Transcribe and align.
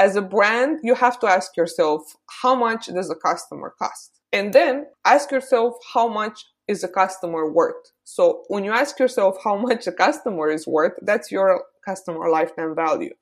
as 0.00 0.16
a 0.16 0.22
brand, 0.22 0.78
you 0.82 0.94
have 0.94 1.20
to 1.20 1.26
ask 1.26 1.54
yourself, 1.58 2.00
how 2.42 2.54
much 2.54 2.86
does 2.86 3.10
a 3.10 3.14
customer 3.14 3.74
cost? 3.78 4.10
And 4.32 4.50
then 4.54 4.86
ask 5.04 5.30
yourself, 5.30 5.74
how 5.92 6.08
much 6.08 6.46
is 6.66 6.82
a 6.82 6.88
customer 6.88 7.52
worth? 7.52 7.84
So 8.04 8.44
when 8.48 8.64
you 8.64 8.72
ask 8.72 8.98
yourself 8.98 9.36
how 9.44 9.56
much 9.58 9.86
a 9.86 9.92
customer 9.92 10.48
is 10.48 10.66
worth, 10.66 10.94
that's 11.02 11.30
your 11.30 11.64
customer 11.86 12.30
lifetime 12.30 12.74
value. 12.74 13.14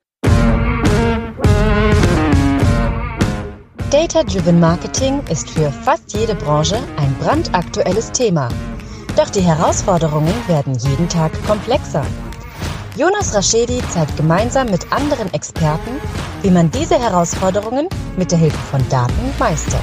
Data-Driven 3.91 4.59
Marketing 4.61 5.21
ist 5.29 5.49
für 5.49 5.71
fast 5.71 6.13
jede 6.13 6.35
Branche 6.35 6.77
ein 6.95 7.13
brandaktuelles 7.19 8.09
Thema. 8.13 8.47
Doch 9.17 9.29
die 9.29 9.41
Herausforderungen 9.41 10.35
werden 10.47 10.75
jeden 10.75 11.09
Tag 11.09 11.33
komplexer. 11.45 12.05
Jonas 12.99 13.33
Raschedi 13.33 13.79
zeigt 13.93 14.17
gemeinsam 14.17 14.69
mit 14.69 14.91
anderen 14.91 15.33
Experten, 15.33 16.01
wie 16.41 16.51
man 16.51 16.69
diese 16.69 16.99
Herausforderungen 16.99 17.87
mit 18.17 18.29
der 18.29 18.37
Hilfe 18.37 18.57
von 18.57 18.81
Daten 18.89 19.13
meistert. 19.39 19.81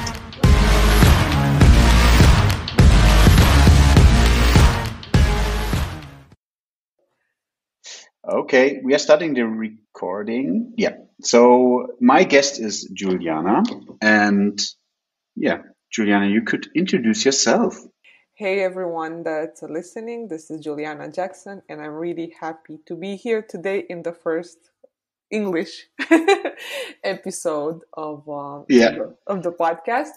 Okay, 8.20 8.82
we 8.84 8.92
are 8.92 8.98
starting 8.98 9.34
the 9.34 9.44
recording. 9.44 10.74
Yeah. 10.76 10.96
So 11.22 11.96
my 11.98 12.24
guest 12.24 12.60
is 12.60 12.86
Juliana. 12.92 13.62
And 14.02 14.60
yeah, 15.34 15.62
Juliana, 15.90 16.26
you 16.26 16.44
could 16.44 16.68
introduce 16.74 17.24
yourself. 17.24 17.78
Hey 18.38 18.62
everyone 18.62 19.22
that's 19.22 19.62
listening, 19.62 20.28
this 20.28 20.50
is 20.50 20.60
Juliana 20.60 21.10
Jackson, 21.10 21.62
and 21.70 21.80
I'm 21.80 21.94
really 21.94 22.34
happy 22.38 22.78
to 22.84 22.94
be 22.94 23.16
here 23.16 23.40
today 23.40 23.86
in 23.88 24.02
the 24.02 24.12
first 24.12 24.58
English 25.30 25.86
episode 27.02 27.80
of 27.94 28.28
uh, 28.28 28.60
yeah. 28.68 28.98
of 29.26 29.42
the 29.42 29.52
podcast, 29.52 30.10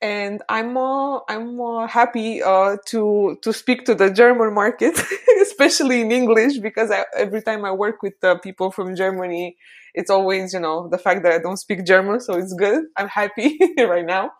and 0.00 0.42
I'm 0.48 0.76
uh, 0.76 1.18
I'm 1.28 1.60
uh, 1.60 1.88
happy 1.88 2.40
uh, 2.40 2.76
to 2.86 3.36
to 3.42 3.52
speak 3.52 3.84
to 3.86 3.96
the 3.96 4.12
German 4.12 4.54
market, 4.54 4.96
especially 5.42 6.02
in 6.02 6.12
English, 6.12 6.58
because 6.58 6.92
I, 6.92 7.04
every 7.16 7.42
time 7.42 7.64
I 7.64 7.72
work 7.72 8.00
with 8.00 8.22
uh, 8.22 8.38
people 8.38 8.70
from 8.70 8.94
Germany, 8.94 9.56
it's 9.92 10.08
always 10.08 10.54
you 10.54 10.60
know 10.60 10.86
the 10.88 10.98
fact 10.98 11.24
that 11.24 11.32
I 11.32 11.38
don't 11.38 11.56
speak 11.56 11.84
German, 11.84 12.20
so 12.20 12.34
it's 12.34 12.54
good. 12.54 12.84
I'm 12.96 13.08
happy 13.08 13.58
right 13.78 14.06
now. 14.06 14.30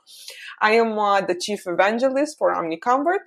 I 0.60 0.72
am 0.72 0.98
uh, 0.98 1.20
the 1.20 1.34
chief 1.34 1.66
evangelist 1.66 2.36
for 2.38 2.54
OmniConvert. 2.54 3.24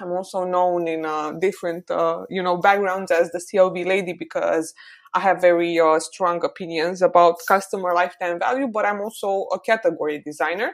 I'm 0.00 0.10
also 0.10 0.44
known 0.44 0.88
in 0.88 1.04
uh, 1.04 1.32
different, 1.32 1.90
uh, 1.90 2.24
you 2.28 2.42
know, 2.42 2.56
backgrounds 2.56 3.12
as 3.12 3.30
the 3.30 3.38
CLV 3.38 3.86
lady 3.86 4.12
because 4.12 4.74
I 5.14 5.20
have 5.20 5.40
very 5.40 5.78
uh, 5.78 6.00
strong 6.00 6.44
opinions 6.44 7.00
about 7.00 7.36
customer 7.46 7.94
lifetime 7.94 8.40
value, 8.40 8.66
but 8.66 8.84
I'm 8.84 9.00
also 9.00 9.46
a 9.52 9.60
category 9.60 10.20
designer. 10.24 10.72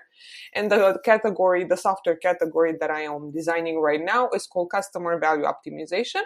And 0.55 0.71
the 0.71 0.99
category, 1.05 1.65
the 1.65 1.77
software 1.77 2.17
category 2.17 2.75
that 2.81 2.91
I 2.91 3.03
am 3.03 3.31
designing 3.33 3.81
right 3.81 4.01
now 4.03 4.31
is 4.35 4.47
called 4.47 4.71
customer 4.71 5.19
value 5.19 5.45
optimization. 5.45 6.23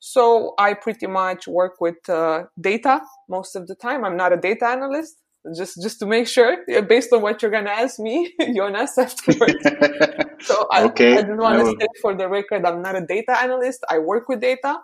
So 0.00 0.54
I 0.58 0.74
pretty 0.74 1.06
much 1.06 1.46
work 1.46 1.80
with 1.80 2.08
uh, 2.08 2.44
data 2.60 3.02
most 3.28 3.54
of 3.54 3.68
the 3.68 3.76
time. 3.76 4.04
I'm 4.04 4.16
not 4.16 4.32
a 4.32 4.36
data 4.36 4.66
analyst 4.66 5.16
just 5.56 5.80
just 5.80 5.98
to 6.00 6.06
make 6.06 6.26
sure 6.26 6.64
based 6.82 7.12
on 7.12 7.22
what 7.22 7.40
you're 7.40 7.50
gonna 7.50 7.70
ask 7.70 7.98
me 7.98 8.34
jonas 8.54 8.96
afterwards. 8.98 9.54
So 10.40 10.68
I, 10.70 10.84
okay. 10.84 11.18
I 11.18 11.22
just 11.22 11.36
want 11.36 11.58
to 11.58 11.76
say 11.80 11.88
for 12.00 12.14
the 12.14 12.28
record 12.28 12.64
i'm 12.64 12.80
not 12.80 12.94
a 12.94 13.04
data 13.04 13.36
analyst. 13.42 13.84
I 13.90 13.98
work 13.98 14.28
with 14.28 14.40
data. 14.40 14.78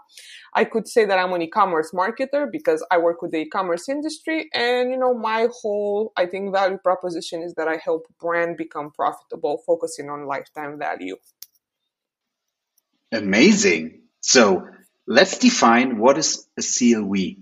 I 0.53 0.65
could 0.65 0.89
say 0.89 1.05
that 1.05 1.17
i'm 1.17 1.33
an 1.33 1.43
e-commerce 1.43 1.93
marketer 1.93 2.51
because 2.51 2.85
i 2.91 2.99
work 2.99 3.23
with 3.23 3.31
the 3.31 3.39
e-commerce 3.39 3.89
industry. 3.89 4.49
And 4.53 4.91
you 4.91 4.99
know 4.99 5.15
my 5.15 5.49
whole 5.63 6.13
i 6.17 6.27
think 6.27 6.53
value 6.53 6.79
proposition 6.79 7.43
is 7.43 7.55
that 7.55 7.69
i 7.69 7.77
help 7.77 8.07
brand 8.21 8.57
become 8.57 8.91
profitable 8.91 9.63
focusing 9.65 10.11
on 10.11 10.27
lifetime 10.27 10.77
value. 10.79 11.17
Amazing. 13.13 14.01
So 14.21 14.67
let's 15.07 15.39
define 15.39 15.99
what 15.99 16.19
is 16.19 16.49
a 16.59 16.63
clv 16.63 17.37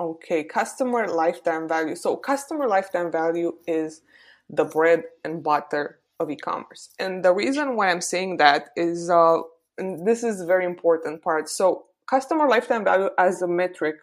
Okay, 0.00 0.44
customer 0.44 1.06
lifetime 1.08 1.68
value. 1.68 1.94
So, 1.94 2.16
customer 2.16 2.66
lifetime 2.66 3.12
value 3.12 3.52
is 3.66 4.00
the 4.48 4.64
bread 4.64 5.02
and 5.24 5.42
butter 5.42 6.00
of 6.18 6.30
e-commerce. 6.30 6.88
And 6.98 7.22
the 7.22 7.34
reason 7.34 7.76
why 7.76 7.90
I'm 7.90 8.00
saying 8.00 8.38
that 8.38 8.70
is, 8.76 9.10
uh, 9.10 9.40
and 9.76 10.06
this 10.06 10.24
is 10.24 10.40
a 10.40 10.46
very 10.46 10.64
important 10.64 11.22
part. 11.22 11.50
So, 11.50 11.84
customer 12.08 12.48
lifetime 12.48 12.82
value 12.82 13.10
as 13.18 13.42
a 13.42 13.46
metric 13.46 13.96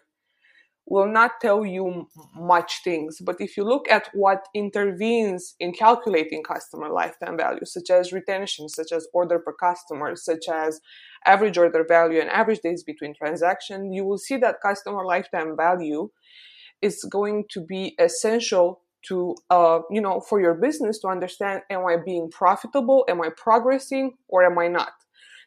will 0.86 1.08
not 1.08 1.42
tell 1.42 1.66
you 1.66 2.08
much 2.36 2.84
things. 2.84 3.18
But 3.20 3.38
if 3.42 3.58
you 3.58 3.64
look 3.64 3.90
at 3.90 4.10
what 4.14 4.48
intervenes 4.54 5.56
in 5.60 5.74
calculating 5.74 6.44
customer 6.44 6.90
lifetime 6.90 7.38
value, 7.38 7.66
such 7.66 7.90
as 7.90 8.14
retention, 8.14 8.70
such 8.70 8.92
as 8.92 9.08
order 9.14 9.40
per 9.40 9.54
customer, 9.54 10.16
such 10.16 10.48
as 10.48 10.80
average 11.28 11.58
order 11.58 11.86
value 11.88 12.20
and 12.20 12.30
average 12.30 12.62
days 12.62 12.84
between 12.84 13.14
transaction, 13.14 13.92
you 13.92 14.06
will 14.06 14.18
see 14.18 14.38
that 14.38 14.62
customer 14.62 15.06
lifetime 15.06 15.56
value 15.56 16.10
is 16.82 17.04
going 17.12 17.46
to 17.52 17.62
be 17.66 17.96
essential 18.00 18.82
to 19.08 19.36
uh, 19.50 19.80
you 19.92 20.02
know 20.02 20.20
for 20.20 20.42
your 20.42 20.56
business 20.56 21.00
to 21.00 21.08
understand 21.08 21.62
am 21.70 21.86
i 21.86 21.98
being 22.04 22.30
profitable? 22.32 23.06
Am 23.08 23.22
i 23.22 23.30
progressing 23.38 24.14
or 24.28 24.44
am 24.44 24.58
i 24.58 24.68
not? 24.68 24.94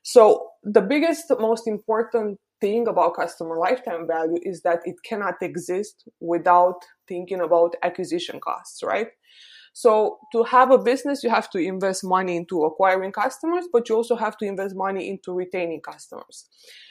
So 0.02 0.48
the 0.62 0.80
biggest 0.80 1.24
most 1.38 1.66
important 1.66 2.38
thing 2.60 2.86
about 2.88 3.16
customer 3.16 3.56
lifetime 3.58 4.06
value 4.06 4.38
is 4.42 4.62
that 4.62 4.80
it 4.84 4.96
cannot 5.04 5.34
exist 5.42 6.08
without 6.20 6.80
thinking 7.08 7.40
about 7.40 7.74
acquisition 7.82 8.38
costs 8.40 8.82
right 8.82 9.08
so 9.80 10.18
to 10.32 10.42
have 10.42 10.70
a 10.70 10.76
business, 10.76 11.24
you 11.24 11.30
have 11.30 11.48
to 11.52 11.58
invest 11.58 12.04
money 12.04 12.36
into 12.36 12.64
acquiring 12.64 13.12
customers, 13.12 13.64
but 13.72 13.88
you 13.88 13.96
also 13.96 14.14
have 14.14 14.36
to 14.36 14.44
invest 14.44 14.76
money 14.76 15.08
into 15.08 15.32
retaining 15.32 15.80
customers. 15.80 16.44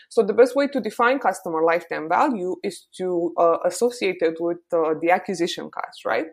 So 0.10 0.24
the 0.24 0.34
best 0.34 0.56
way 0.56 0.66
to 0.70 0.82
define 0.82 1.20
customer 1.20 1.62
lifetime 1.64 2.10
value 2.10 2.56
is 2.64 2.88
to 2.98 3.32
uh, 3.38 3.58
associate 3.64 4.18
it 4.22 4.38
with 4.40 4.58
uh, 4.74 4.96
the 5.00 5.12
acquisition 5.12 5.70
cost, 5.70 6.04
right? 6.04 6.26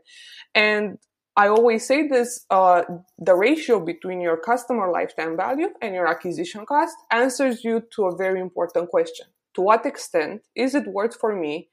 And 0.54 0.96
I 1.36 1.48
always 1.48 1.86
say 1.86 2.08
this, 2.08 2.46
uh, 2.48 2.84
the 3.18 3.34
ratio 3.34 3.78
between 3.78 4.22
your 4.22 4.38
customer 4.38 4.90
lifetime 4.90 5.36
value 5.36 5.68
and 5.82 5.94
your 5.94 6.06
acquisition 6.06 6.64
cost 6.64 6.96
answers 7.10 7.64
you 7.64 7.82
to 7.96 8.06
a 8.06 8.16
very 8.16 8.40
important 8.40 8.88
question. 8.88 9.26
To 9.56 9.60
what 9.60 9.84
extent 9.84 10.40
is 10.54 10.74
it 10.74 10.86
worth 10.86 11.16
for 11.20 11.36
me 11.36 11.68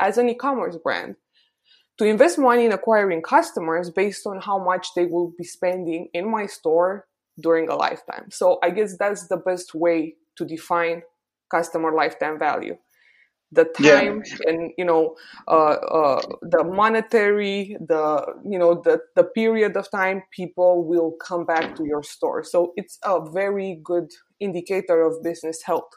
as 0.00 0.16
an 0.16 0.30
e-commerce 0.30 0.78
brand 0.82 1.16
to 1.98 2.04
invest 2.04 2.38
money 2.38 2.64
in 2.64 2.72
acquiring 2.72 3.22
customers 3.22 3.90
based 3.90 4.26
on 4.26 4.40
how 4.40 4.58
much 4.62 4.88
they 4.96 5.06
will 5.06 5.32
be 5.38 5.44
spending 5.44 6.08
in 6.12 6.30
my 6.30 6.46
store 6.46 7.06
during 7.40 7.68
a 7.68 7.74
lifetime. 7.74 8.30
So 8.30 8.58
I 8.62 8.70
guess 8.70 8.96
that's 8.96 9.28
the 9.28 9.36
best 9.36 9.74
way 9.74 10.14
to 10.36 10.44
define 10.44 11.02
customer 11.50 11.92
lifetime 11.92 12.38
value. 12.38 12.76
The 13.52 13.66
time 13.66 14.22
yeah. 14.26 14.50
and 14.50 14.72
you 14.76 14.84
know 14.84 15.14
uh, 15.46 15.76
uh, 15.98 16.22
the 16.42 16.64
monetary, 16.64 17.76
the 17.78 18.26
you 18.44 18.58
know 18.58 18.82
the 18.82 18.98
the 19.14 19.22
period 19.22 19.76
of 19.76 19.88
time 19.92 20.22
people 20.32 20.84
will 20.84 21.12
come 21.22 21.44
back 21.46 21.76
to 21.76 21.84
your 21.84 22.02
store. 22.02 22.42
So 22.42 22.72
it's 22.76 22.98
a 23.04 23.20
very 23.30 23.80
good 23.84 24.10
indicator 24.40 25.02
of 25.02 25.22
business 25.22 25.62
health. 25.62 25.90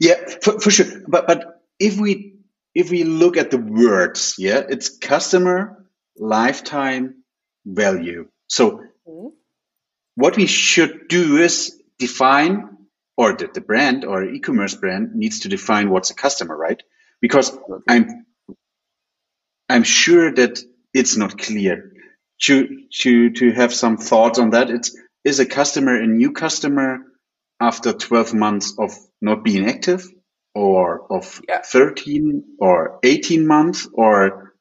Yeah, 0.00 0.20
for, 0.42 0.60
for 0.60 0.70
sure. 0.70 1.00
But 1.08 1.26
but 1.26 1.62
if 1.78 1.98
we 1.98 2.41
if 2.74 2.90
we 2.90 3.04
look 3.04 3.36
at 3.36 3.50
the 3.50 3.58
words, 3.58 4.36
yeah, 4.38 4.62
it's 4.68 4.96
customer 4.98 5.86
lifetime 6.16 7.22
value. 7.64 8.28
So 8.48 8.82
mm-hmm. 9.06 9.28
what 10.14 10.36
we 10.36 10.46
should 10.46 11.08
do 11.08 11.38
is 11.38 11.80
define, 11.98 12.76
or 13.16 13.34
the, 13.34 13.48
the 13.52 13.60
brand 13.60 14.04
or 14.04 14.24
e-commerce 14.24 14.74
brand 14.74 15.14
needs 15.14 15.40
to 15.40 15.48
define 15.48 15.90
what's 15.90 16.10
a 16.10 16.14
customer, 16.14 16.56
right? 16.56 16.82
Because 17.20 17.56
I'm, 17.88 18.26
I'm 19.68 19.84
sure 19.84 20.32
that 20.34 20.60
it's 20.94 21.16
not 21.16 21.38
clear. 21.38 21.92
To, 22.46 22.86
to, 23.02 23.30
to 23.30 23.52
have 23.52 23.72
some 23.72 23.98
thoughts 23.98 24.40
on 24.40 24.50
that, 24.50 24.68
it's, 24.68 24.96
is 25.24 25.38
a 25.38 25.46
customer 25.46 25.94
a 25.94 26.06
new 26.08 26.32
customer 26.32 26.98
after 27.60 27.92
12 27.92 28.34
months 28.34 28.74
of 28.78 28.92
not 29.20 29.44
being 29.44 29.68
active? 29.68 30.04
Or 30.54 31.06
of 31.10 31.40
yeah. 31.48 31.62
13 31.62 32.44
or 32.58 32.98
18 33.02 33.46
months 33.46 33.88
or 33.92 34.54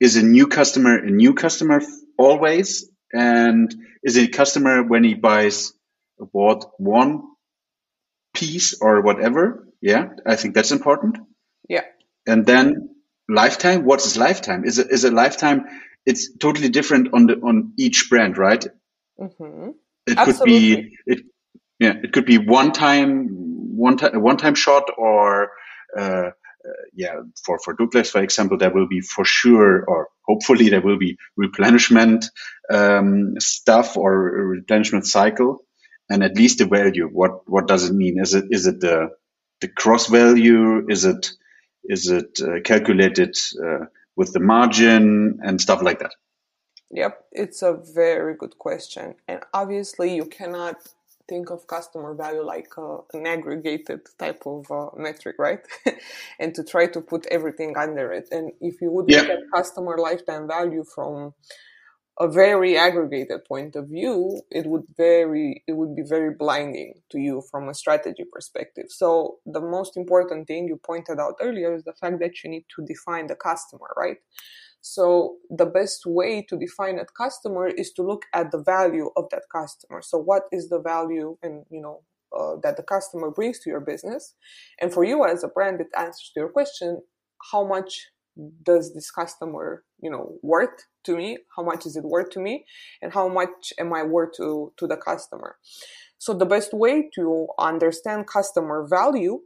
is 0.00 0.16
a 0.16 0.22
new 0.22 0.46
customer 0.46 0.96
a 0.98 1.10
new 1.10 1.34
customer 1.34 1.80
always? 2.18 2.90
And 3.12 3.74
is 4.02 4.18
a 4.18 4.26
customer 4.28 4.82
when 4.82 5.04
he 5.04 5.14
buys 5.14 5.72
bought 6.18 6.66
one 6.78 7.22
piece 8.34 8.78
or 8.80 9.00
whatever? 9.02 9.68
Yeah 9.80 10.08
i 10.26 10.36
think 10.36 10.54
that's 10.54 10.72
important. 10.72 11.18
Yeah. 11.68 11.84
And 12.26 12.44
then 12.44 12.96
lifetime 13.28 13.84
what 13.84 14.04
is 14.04 14.16
lifetime? 14.16 14.64
Is 14.64 14.78
it 14.78 14.90
is 14.90 15.04
a 15.04 15.10
lifetime? 15.10 15.64
It's 16.04 16.36
totally 16.36 16.68
different 16.68 17.08
on 17.12 17.26
the 17.26 17.34
on 17.34 17.72
each 17.78 18.08
brand 18.10 18.38
right? 18.38 18.64
Mm-hmm. 19.18 19.70
it 20.06 20.18
Absolutely. 20.18 20.76
could 20.76 20.84
be 20.84 20.96
it 21.06 21.20
yeah 21.78 21.94
it 22.02 22.12
could 22.12 22.26
be 22.26 22.38
one 22.38 22.72
time 22.72 23.45
one 23.76 23.96
time 23.96 24.20
one 24.20 24.36
time 24.36 24.54
shot 24.54 24.84
or 24.96 25.50
uh, 25.96 26.00
uh, 26.00 26.32
yeah 26.94 27.14
for 27.44 27.58
for 27.58 27.74
Douglas 27.74 28.10
for 28.10 28.22
example 28.22 28.58
there 28.58 28.72
will 28.72 28.88
be 28.88 29.00
for 29.00 29.24
sure 29.24 29.84
or 29.84 30.08
hopefully 30.26 30.68
there 30.68 30.80
will 30.80 30.98
be 30.98 31.16
replenishment 31.36 32.26
um, 32.72 33.38
stuff 33.38 33.96
or 33.96 34.12
replenishment 34.18 35.06
cycle, 35.06 35.64
and 36.10 36.22
at 36.22 36.36
least 36.36 36.58
the 36.58 36.66
value. 36.66 37.08
What 37.08 37.48
what 37.48 37.66
does 37.68 37.88
it 37.88 37.94
mean? 37.94 38.20
Is 38.20 38.34
it 38.34 38.46
is 38.50 38.66
it 38.66 38.80
the 38.80 39.10
the 39.60 39.68
cross 39.68 40.06
value? 40.06 40.86
Is 40.88 41.04
it 41.04 41.30
is 41.84 42.08
it 42.08 42.40
uh, 42.40 42.60
calculated 42.64 43.36
uh, 43.62 43.86
with 44.16 44.32
the 44.32 44.40
margin 44.40 45.40
and 45.42 45.60
stuff 45.60 45.82
like 45.82 46.00
that? 46.00 46.12
Yep, 46.90 47.24
it's 47.32 47.62
a 47.62 47.74
very 47.94 48.34
good 48.34 48.58
question, 48.58 49.14
and 49.26 49.40
obviously 49.52 50.14
you 50.14 50.24
cannot 50.24 50.76
think 51.28 51.50
of 51.50 51.66
customer 51.66 52.14
value 52.14 52.42
like 52.42 52.68
uh, 52.78 52.98
an 53.14 53.26
aggregated 53.26 54.00
type 54.18 54.42
of 54.46 54.70
uh, 54.70 54.90
metric, 54.96 55.36
right? 55.38 55.60
and 56.40 56.54
to 56.54 56.64
try 56.64 56.86
to 56.88 57.00
put 57.00 57.26
everything 57.30 57.76
under 57.76 58.12
it. 58.12 58.28
And 58.30 58.52
if 58.60 58.80
you 58.80 58.90
would 58.90 59.08
look 59.10 59.28
at 59.30 59.38
customer 59.54 59.98
lifetime 59.98 60.48
value 60.48 60.84
from 60.84 61.34
a 62.18 62.28
very 62.28 62.78
aggregated 62.78 63.44
point 63.44 63.76
of 63.76 63.88
view, 63.88 64.40
it 64.50 64.66
would 64.66 64.84
very 64.96 65.64
it 65.66 65.72
would 65.74 65.96
be 65.96 66.02
very 66.02 66.32
blinding 66.34 66.94
to 67.10 67.18
you 67.18 67.42
from 67.50 67.68
a 67.68 67.74
strategy 67.74 68.24
perspective. 68.32 68.86
So 68.88 69.38
the 69.46 69.60
most 69.60 69.96
important 69.96 70.46
thing 70.46 70.68
you 70.68 70.76
pointed 70.78 71.18
out 71.20 71.34
earlier 71.42 71.74
is 71.74 71.84
the 71.84 71.92
fact 71.94 72.20
that 72.20 72.42
you 72.44 72.50
need 72.50 72.66
to 72.76 72.84
define 72.86 73.26
the 73.26 73.36
customer, 73.36 73.88
right? 73.96 74.18
So 74.88 75.38
the 75.50 75.66
best 75.66 76.06
way 76.06 76.42
to 76.48 76.56
define 76.56 77.00
a 77.00 77.06
customer 77.06 77.66
is 77.66 77.92
to 77.94 78.02
look 78.02 78.24
at 78.32 78.52
the 78.52 78.62
value 78.62 79.10
of 79.16 79.24
that 79.32 79.42
customer. 79.50 80.00
So 80.00 80.16
what 80.16 80.44
is 80.52 80.68
the 80.68 80.78
value 80.78 81.36
and 81.42 81.64
you 81.70 81.82
know 81.82 82.02
uh, 82.32 82.60
that 82.62 82.76
the 82.76 82.84
customer 82.84 83.32
brings 83.32 83.58
to 83.60 83.70
your 83.70 83.80
business? 83.80 84.34
And 84.80 84.92
for 84.92 85.02
you 85.02 85.24
as 85.24 85.42
a 85.42 85.48
brand, 85.48 85.80
it 85.80 85.88
answers 85.98 86.30
to 86.34 86.40
your 86.40 86.50
question: 86.50 87.02
How 87.50 87.66
much 87.66 88.10
does 88.62 88.94
this 88.94 89.10
customer 89.10 89.82
you 90.00 90.08
know 90.08 90.38
worth 90.40 90.78
to 91.02 91.16
me? 91.16 91.38
How 91.56 91.64
much 91.64 91.84
is 91.84 91.96
it 91.96 92.04
worth 92.04 92.30
to 92.30 92.40
me? 92.40 92.64
And 93.02 93.12
how 93.12 93.26
much 93.26 93.72
am 93.80 93.92
I 93.92 94.04
worth 94.04 94.34
to 94.36 94.72
to 94.76 94.86
the 94.86 94.96
customer? 94.96 95.56
So 96.18 96.32
the 96.32 96.46
best 96.46 96.72
way 96.72 97.10
to 97.16 97.48
understand 97.58 98.28
customer 98.28 98.86
value 98.88 99.40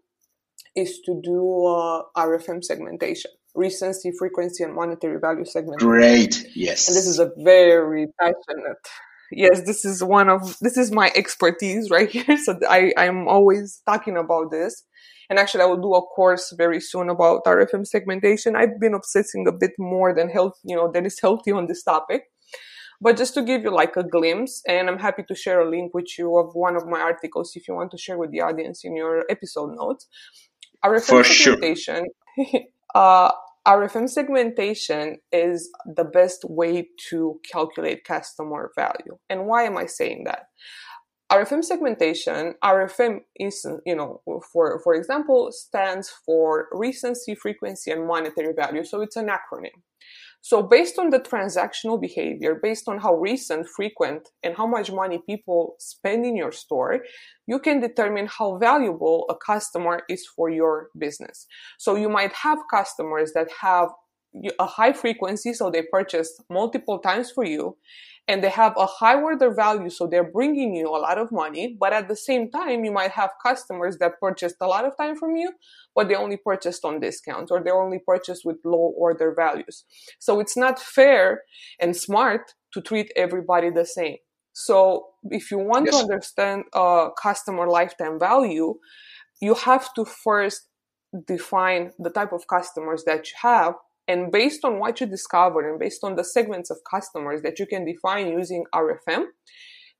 is 0.77 1.01
to 1.07 1.19
do 1.25 1.65
uh, 1.65 2.03
RFM 2.15 2.63
segmentation 2.63 3.31
recency, 3.55 4.13
frequency, 4.19 4.65
and 4.65 4.75
monetary 4.75 5.19
value 5.19 5.45
segment. 5.45 5.81
Great. 5.81 6.47
Yes. 6.55 6.89
And 6.89 6.97
this 6.97 7.07
is 7.07 7.19
a 7.19 7.31
very 7.37 8.07
passionate. 8.21 8.87
Yes, 9.33 9.63
this 9.65 9.85
is 9.85 10.03
one 10.03 10.29
of 10.29 10.57
this 10.61 10.77
is 10.77 10.91
my 10.91 11.13
expertise 11.15 11.91
right 11.91 12.11
here. 12.17 12.37
So 12.37 12.59
I 12.69 12.93
I'm 12.97 13.29
always 13.29 13.83
talking 13.87 14.17
about 14.17 14.51
this. 14.51 14.85
And 15.29 15.39
actually, 15.39 15.63
I 15.63 15.67
will 15.67 15.81
do 15.81 15.95
a 15.95 16.03
course 16.03 16.53
very 16.57 16.81
soon 16.81 17.09
about 17.09 17.45
RFM 17.45 17.87
segmentation. 17.87 18.57
I've 18.57 18.81
been 18.81 18.95
obsessing 18.95 19.47
a 19.47 19.53
bit 19.53 19.71
more 19.79 20.13
than 20.13 20.29
health, 20.29 20.55
you 20.65 20.75
know, 20.75 20.91
that 20.91 21.07
is 21.07 21.21
healthy 21.21 21.53
on 21.53 21.69
this 21.69 21.85
topic. 21.85 22.25
But 23.01 23.17
just 23.17 23.35
to 23.35 23.43
give 23.43 23.63
you 23.63 23.71
like 23.71 23.97
a 23.97 24.03
glimpse, 24.03 24.61
and 24.67 24.89
I'm 24.89 24.99
happy 24.99 25.23
to 25.29 25.35
share 25.37 25.61
a 25.61 25.71
link 25.71 25.95
with 25.95 26.19
you 26.19 26.37
of 26.37 26.55
one 26.55 26.75
of 26.75 26.87
my 26.87 27.01
articles 27.01 27.53
if 27.55 27.69
you 27.69 27.75
want 27.75 27.93
to 27.93 27.97
share 27.97 28.19
with 28.19 28.33
the 28.33 28.41
audience 28.41 28.85
in 28.85 28.97
your 28.97 29.25
episode 29.31 29.77
notes. 29.77 30.09
RFM 30.85 31.07
For 31.07 31.25
segmentation. 31.25 32.07
Sure. 32.37 32.61
Uh, 32.95 33.31
RFM 33.67 34.09
segmentation 34.09 35.19
is 35.33 35.71
the 35.85 36.05
best 36.05 36.45
way 36.45 36.89
to 37.11 37.41
calculate 37.51 38.05
customer 38.05 38.71
value. 38.75 39.19
And 39.29 39.47
why 39.47 39.65
am 39.65 39.77
I 39.77 39.87
saying 39.87 40.25
that? 40.25 40.45
RFM 41.31 41.63
segmentation, 41.63 42.55
RFM 42.65 43.21
is, 43.37 43.65
you 43.87 43.95
know, 43.95 44.21
for, 44.53 44.81
for 44.83 44.95
example, 44.95 45.51
stands 45.53 46.11
for 46.27 46.67
recency, 46.73 47.37
frequency, 47.37 47.93
and 47.93 48.07
monetary 48.07 48.53
value. 48.53 48.85
So 48.85 49.01
it's 49.01 49.15
an 49.15 49.29
acronym. 49.29 49.71
So 50.43 50.63
based 50.63 50.99
on 50.99 51.11
the 51.11 51.21
transactional 51.21 52.01
behavior, 52.01 52.59
based 52.63 52.89
on 52.89 52.99
how 52.99 53.15
recent, 53.15 53.69
frequent, 53.69 54.31
and 54.43 54.57
how 54.57 54.67
much 54.67 54.91
money 54.91 55.21
people 55.29 55.77
spend 55.79 56.25
in 56.25 56.35
your 56.35 56.53
store, 56.53 57.01
you 57.47 57.59
can 57.59 57.81
determine 57.81 58.27
how 58.27 58.57
valuable 58.57 59.27
a 59.29 59.35
customer 59.35 60.03
is 60.09 60.27
for 60.27 60.49
your 60.49 60.89
business. 60.97 61.47
So 61.79 61.95
you 61.95 62.09
might 62.09 62.33
have 62.33 62.59
customers 62.71 63.33
that 63.35 63.49
have 63.61 63.91
a 64.59 64.67
high 64.67 64.93
frequency, 64.93 65.53
so 65.53 65.71
they 65.71 65.83
purchase 65.83 66.41
multiple 66.49 67.01
times 67.01 67.31
for 67.31 67.45
you, 67.45 67.77
and 68.29 68.45
they 68.45 68.51
have 68.51 68.75
a 68.77 68.87
high 68.87 69.21
order 69.21 69.53
value, 69.53 69.91
so 69.91 70.07
they're 70.07 70.31
bringing 70.31 70.75
you 70.75 70.89
a 70.89 70.99
lot 70.99 71.19
of 71.19 71.33
money. 71.33 71.77
But 71.79 71.93
at 71.93 72.09
the 72.09 72.17
same 72.17 72.51
time, 72.51 72.85
you 72.85 72.93
might 72.93 73.11
have 73.13 73.31
customers 73.45 73.99
that 73.99 74.21
purchased 74.21 74.57
a 74.61 74.67
lot 74.67 74.85
of 74.85 74.97
time 74.97 75.17
from 75.17 75.37
you, 75.37 75.53
but 75.95 76.09
they 76.09 76.15
only 76.15 76.37
purchased 76.37 76.85
on 76.85 77.01
discount 77.01 77.51
or 77.51 77.63
they 77.63 77.71
only 77.71 77.99
purchased 77.99 78.45
with 78.45 78.59
low 78.65 78.95
order 78.97 79.35
values. 79.35 79.85
So 80.19 80.39
it's 80.39 80.57
not 80.57 80.79
fair 80.79 81.43
and 81.81 81.97
smart 81.97 82.55
to 82.73 82.81
treat 82.81 83.11
everybody 83.17 83.71
the 83.71 83.85
same. 83.85 84.19
So 84.53 85.07
if 85.25 85.51
you 85.51 85.59
want 85.59 85.87
yes. 85.87 85.97
to 85.97 86.03
understand 86.03 86.65
uh, 86.73 87.11
customer 87.21 87.69
lifetime 87.69 88.19
value, 88.19 88.75
you 89.41 89.55
have 89.55 89.93
to 89.95 90.05
first 90.05 90.69
define 91.27 91.93
the 91.99 92.11
type 92.11 92.33
of 92.33 92.47
customers 92.47 93.05
that 93.05 93.27
you 93.27 93.35
have 93.43 93.75
and 94.11 94.33
based 94.33 94.65
on 94.65 94.81
what 94.81 95.01
you 95.01 95.07
discovered 95.07 95.71
and 95.71 95.79
based 95.79 96.03
on 96.03 96.17
the 96.17 96.25
segments 96.25 96.69
of 96.69 96.79
customers 96.91 97.43
that 97.43 97.61
you 97.61 97.67
can 97.67 97.85
define 97.85 98.27
using 98.27 98.65
RFM, 98.75 99.27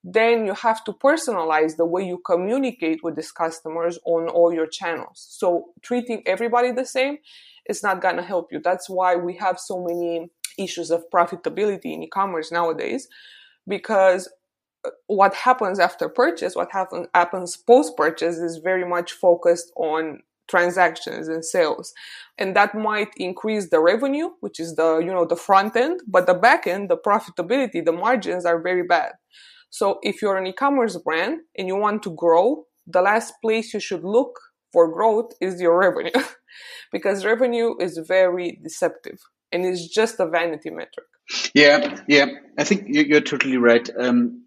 then 0.03 0.47
you 0.47 0.55
have 0.55 0.83
to 0.85 0.93
personalize 0.93 1.77
the 1.77 1.85
way 1.85 2.03
you 2.03 2.19
communicate 2.27 3.05
with 3.05 3.15
these 3.15 3.31
customers 3.31 4.01
on 4.05 4.29
all 4.29 4.53
your 4.53 4.67
channels. 4.67 5.27
So 5.31 5.67
treating 5.83 6.23
everybody 6.27 6.73
the 6.73 6.87
same 6.87 7.19
is 7.69 7.85
not 7.85 8.03
going 8.03 8.17
to 8.17 8.23
help 8.23 8.49
you. 8.51 8.61
That's 8.61 8.91
why 8.91 9.15
we 9.15 9.37
have 9.37 9.61
so 9.61 9.85
many 9.87 10.31
issues 10.59 10.91
of 10.91 11.05
profitability 11.15 11.93
in 11.95 12.03
e-commerce 12.03 12.51
nowadays 12.51 13.07
because 13.69 14.29
uh, 14.85 14.91
what 15.07 15.35
happens 15.35 15.79
after 15.79 16.09
purchase, 16.09 16.57
what 16.57 16.71
happens 16.73 17.57
post 17.57 17.97
purchase 17.97 18.39
is 18.39 18.57
very 18.57 18.87
much 18.89 19.13
focused 19.13 19.71
on 19.77 20.21
transactions 20.51 21.29
and 21.29 21.45
sales. 21.45 21.93
And 22.39 22.57
that 22.57 22.75
might 22.75 23.13
increase 23.17 23.71
the 23.71 23.81
revenue 23.81 24.31
which 24.41 24.59
is 24.59 24.75
the 24.77 24.99
you 24.99 25.13
know 25.13 25.27
the 25.27 25.37
front 25.37 25.77
end 25.77 26.01
but 26.07 26.27
the 26.27 26.35
back 26.35 26.67
end 26.67 26.91
the 26.91 26.97
profitability 26.97 27.85
the 27.85 27.93
margins 27.93 28.45
are 28.45 28.61
very 28.61 28.83
bad. 28.83 29.13
So 29.71 29.99
if 30.03 30.21
you're 30.21 30.37
an 30.37 30.47
e-commerce 30.47 30.97
brand 30.99 31.41
and 31.57 31.69
you 31.69 31.77
want 31.77 32.03
to 32.05 32.11
grow 32.15 32.65
the 32.87 33.03
last 33.03 33.35
place 33.43 33.73
you 33.75 33.81
should 33.81 34.05
look 34.05 34.33
for 34.73 34.93
growth 34.93 35.33
is 35.41 35.61
your 35.61 35.79
revenue 35.79 36.23
because 36.93 37.25
revenue 37.25 37.75
is 37.81 37.99
very 38.07 38.59
deceptive 38.63 39.19
and 39.53 39.65
it's 39.65 39.87
just 39.89 40.21
a 40.21 40.27
vanity 40.27 40.71
metric. 40.71 41.07
Yeah 41.55 42.01
yeah. 42.09 42.27
I 42.59 42.65
think 42.65 42.87
you're 42.89 43.21
totally 43.21 43.57
right. 43.57 43.89
Um, 43.97 44.45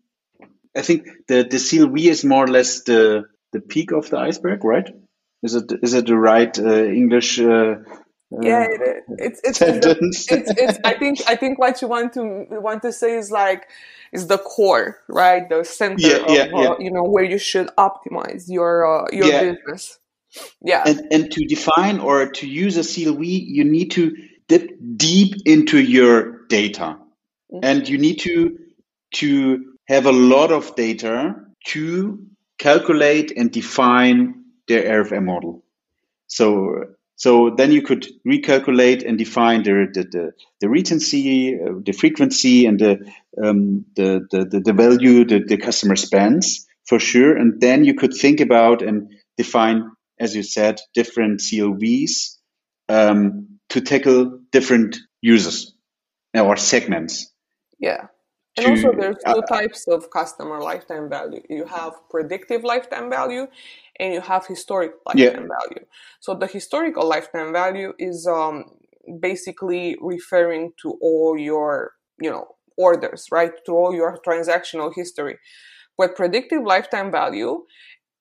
i 0.76 0.82
think 0.82 1.08
the 1.28 1.44
the 1.44 1.58
CLV 1.58 1.98
is 2.00 2.24
more 2.24 2.46
or 2.46 2.48
less 2.48 2.84
the 2.84 3.26
the 3.52 3.62
peak 3.62 3.92
of 3.92 4.10
the 4.10 4.18
iceberg 4.18 4.64
right 4.64 4.90
is 5.44 5.56
it 5.56 5.72
is 5.82 5.94
it 5.94 6.08
the 6.08 6.18
right 6.18 6.58
uh, 6.58 6.86
English? 6.86 7.40
Uh, 7.40 7.76
yeah, 8.42 8.64
it, 8.64 9.04
it's 9.20 9.42
it's, 9.44 9.62
it's, 9.62 9.86
it's, 10.32 10.52
it's, 10.58 10.80
I 10.84 10.94
think 10.94 11.20
I 11.28 11.36
think 11.36 11.60
what 11.60 11.82
you 11.82 11.88
want 11.88 12.14
to 12.14 12.48
want 12.50 12.82
to 12.84 12.92
say 12.92 13.18
is 13.18 13.30
like 13.30 13.68
is 14.12 14.28
the 14.28 14.38
core, 14.38 15.00
right? 15.08 15.48
The 15.48 15.64
center 15.64 16.08
yeah, 16.08 16.16
of 16.16 16.30
yeah, 16.30 16.48
yeah. 16.54 16.76
you 16.80 16.92
know 16.92 17.04
where 17.04 17.24
you 17.24 17.38
should 17.38 17.68
optimize 17.78 18.46
your 18.48 19.06
uh, 19.06 19.08
your 19.12 19.54
business. 19.54 20.00
Yeah, 20.62 20.84
and 20.86 21.08
and 21.12 21.32
to 21.32 21.46
define 21.46 22.00
or 22.00 22.28
to 22.28 22.48
use 22.48 22.78
a 22.78 22.82
CLV, 22.82 23.24
you 23.24 23.66
need 23.66 23.92
to 23.92 24.16
dip 24.48 24.72
deep 24.96 25.36
into 25.46 25.80
your 25.80 26.46
data, 26.48 26.98
mm-hmm. 27.52 27.60
and 27.62 27.88
you 27.88 27.98
need 27.98 28.20
to 28.22 28.58
to 29.16 29.74
have 29.88 30.06
a 30.06 30.12
lot 30.12 30.52
of 30.52 30.76
data 30.76 31.36
to 31.66 32.26
calculate 32.58 33.34
and 33.36 33.52
define 33.52 34.43
their 34.68 35.04
RFM 35.04 35.26
model. 35.26 35.64
So 36.28 36.96
so 37.16 37.52
then 37.56 37.72
you 37.72 37.82
could 37.82 38.08
recalculate 38.28 39.08
and 39.08 39.18
define 39.18 39.64
the 39.64 39.88
the 39.94 40.04
the, 40.04 40.32
the 40.62 40.70
recency, 40.70 41.60
uh, 41.60 41.74
the 41.86 41.92
frequency, 41.92 42.66
and 42.66 42.80
the, 42.80 43.12
um, 43.42 43.86
the, 43.96 44.28
the 44.32 44.60
the 44.60 44.74
value 44.74 45.26
that 45.26 45.48
the 45.48 45.58
customer 45.58 45.96
spends 45.96 46.68
for 46.86 47.00
sure. 47.00 47.36
And 47.36 47.62
then 47.62 47.86
you 47.86 47.94
could 47.94 48.14
think 48.14 48.40
about 48.40 48.82
and 48.82 49.14
define, 49.38 49.92
as 50.20 50.36
you 50.36 50.44
said, 50.44 50.82
different 50.94 51.40
CLVs 51.40 52.38
um, 52.90 53.60
to 53.70 53.82
tackle 53.82 54.40
different 54.52 54.98
users 55.22 55.74
or 56.34 56.58
segments. 56.58 57.32
Yeah. 57.80 58.08
And 58.56 58.66
to, 58.66 58.72
also, 58.72 58.92
there's 59.00 59.18
two 59.26 59.32
uh, 59.32 59.46
types 59.48 59.88
of 59.88 60.12
customer 60.12 60.62
lifetime 60.62 61.10
value. 61.10 61.42
You 61.50 61.66
have 61.66 61.94
predictive 62.10 62.64
lifetime 62.64 63.10
value, 63.10 63.48
and 64.00 64.14
you 64.14 64.22
have 64.22 64.46
historic 64.48 64.92
lifetime 65.06 65.48
yeah. 65.50 65.58
value. 65.60 65.86
So 66.20 66.36
the 66.36 66.48
historical 66.48 67.08
lifetime 67.08 67.54
value 67.54 67.94
is 68.00 68.28
um, 68.28 68.66
basically 69.20 69.98
referring 70.02 70.74
to 70.82 70.98
all 71.02 71.38
your, 71.38 71.92
you 72.20 72.30
know, 72.30 72.48
orders, 72.78 73.28
right? 73.32 73.52
To 73.66 73.72
all 73.74 73.94
your 73.94 74.20
transactional 74.26 74.94
history. 74.96 75.38
But 75.98 76.16
predictive 76.16 76.64
lifetime 76.64 77.12
value 77.12 77.66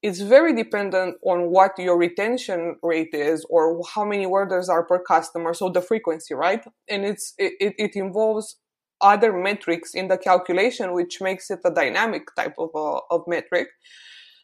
it's 0.02 0.20
very 0.20 0.52
dependent 0.52 1.16
on 1.24 1.50
what 1.50 1.78
your 1.78 1.96
retention 1.96 2.76
rate 2.82 3.14
is 3.14 3.46
or 3.48 3.80
how 3.94 4.04
many 4.04 4.26
orders 4.26 4.68
are 4.68 4.84
per 4.84 4.98
customer 4.98 5.54
so 5.54 5.68
the 5.68 5.80
frequency 5.80 6.34
right 6.34 6.64
and 6.88 7.04
it's 7.04 7.34
it, 7.38 7.74
it 7.78 7.94
involves 7.94 8.56
other 9.00 9.32
metrics 9.32 9.94
in 9.94 10.08
the 10.08 10.18
calculation 10.18 10.92
which 10.92 11.20
makes 11.20 11.50
it 11.50 11.60
a 11.64 11.70
dynamic 11.70 12.22
type 12.36 12.54
of, 12.58 12.70
uh, 12.74 13.00
of 13.10 13.22
metric 13.26 13.68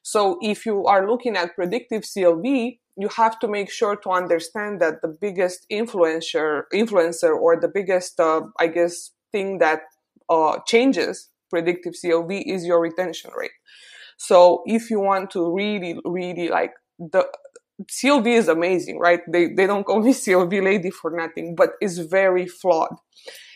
so 0.02 0.38
if 0.40 0.64
you 0.64 0.84
are 0.86 1.08
looking 1.08 1.36
at 1.36 1.54
predictive 1.54 2.02
clv 2.02 2.78
you 2.96 3.08
have 3.16 3.38
to 3.38 3.46
make 3.46 3.70
sure 3.70 3.94
to 3.94 4.10
understand 4.10 4.80
that 4.80 5.00
the 5.02 5.08
biggest 5.08 5.66
influencer 5.70 6.62
influencer 6.72 7.34
or 7.36 7.58
the 7.60 7.68
biggest 7.68 8.18
uh, 8.20 8.42
i 8.58 8.66
guess 8.66 9.10
thing 9.32 9.58
that 9.58 9.82
uh, 10.28 10.58
changes 10.66 11.30
predictive 11.50 11.94
clv 11.94 12.42
is 12.46 12.64
your 12.64 12.80
retention 12.80 13.30
rate 13.36 13.50
so 14.18 14.62
if 14.66 14.90
you 14.90 15.00
want 15.00 15.30
to 15.30 15.54
really, 15.54 15.98
really 16.04 16.48
like 16.48 16.72
the 16.98 17.26
CLV 17.84 18.26
is 18.26 18.48
amazing, 18.48 18.98
right? 18.98 19.20
They 19.32 19.46
they 19.54 19.66
don't 19.66 19.84
call 19.84 20.02
me 20.02 20.12
CLV 20.22 20.62
lady 20.62 20.90
for 20.90 21.10
nothing, 21.10 21.54
but 21.54 21.70
it's 21.80 21.98
very 21.98 22.46
flawed 22.46 22.96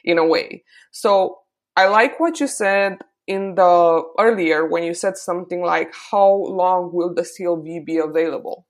in 0.05 0.19
a 0.19 0.27
way. 0.27 0.63
So 0.93 1.39
I 1.77 1.89
like 1.89 2.21
what 2.21 2.39
you 2.39 2.47
said 2.47 2.99
in 3.26 3.55
the 3.55 4.02
earlier 4.19 4.67
when 4.67 4.83
you 4.83 4.95
said 4.95 5.17
something 5.17 5.62
like 5.62 5.93
how 6.11 6.31
long 6.31 6.91
will 6.93 7.14
the 7.14 7.23
CLV 7.23 7.85
be 7.85 7.99
available? 7.99 8.67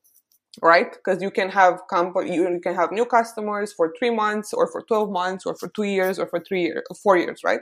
Right? 0.61 0.93
Because 0.93 1.23
you 1.23 1.31
can 1.31 1.49
have 1.49 1.81
company 1.89 2.35
you 2.35 2.61
can 2.63 2.75
have 2.75 2.93
new 2.93 3.07
customers 3.07 3.73
for 3.73 3.93
three 3.99 4.11
months 4.11 4.53
or 4.53 4.71
for 4.71 4.83
12 4.83 5.11
months 5.11 5.47
or 5.47 5.55
for 5.55 5.69
two 5.69 5.85
years 5.85 6.19
or 6.19 6.27
for 6.27 6.41
three 6.41 6.65
years, 6.65 6.83
four 7.03 7.17
years, 7.17 7.41
right? 7.43 7.61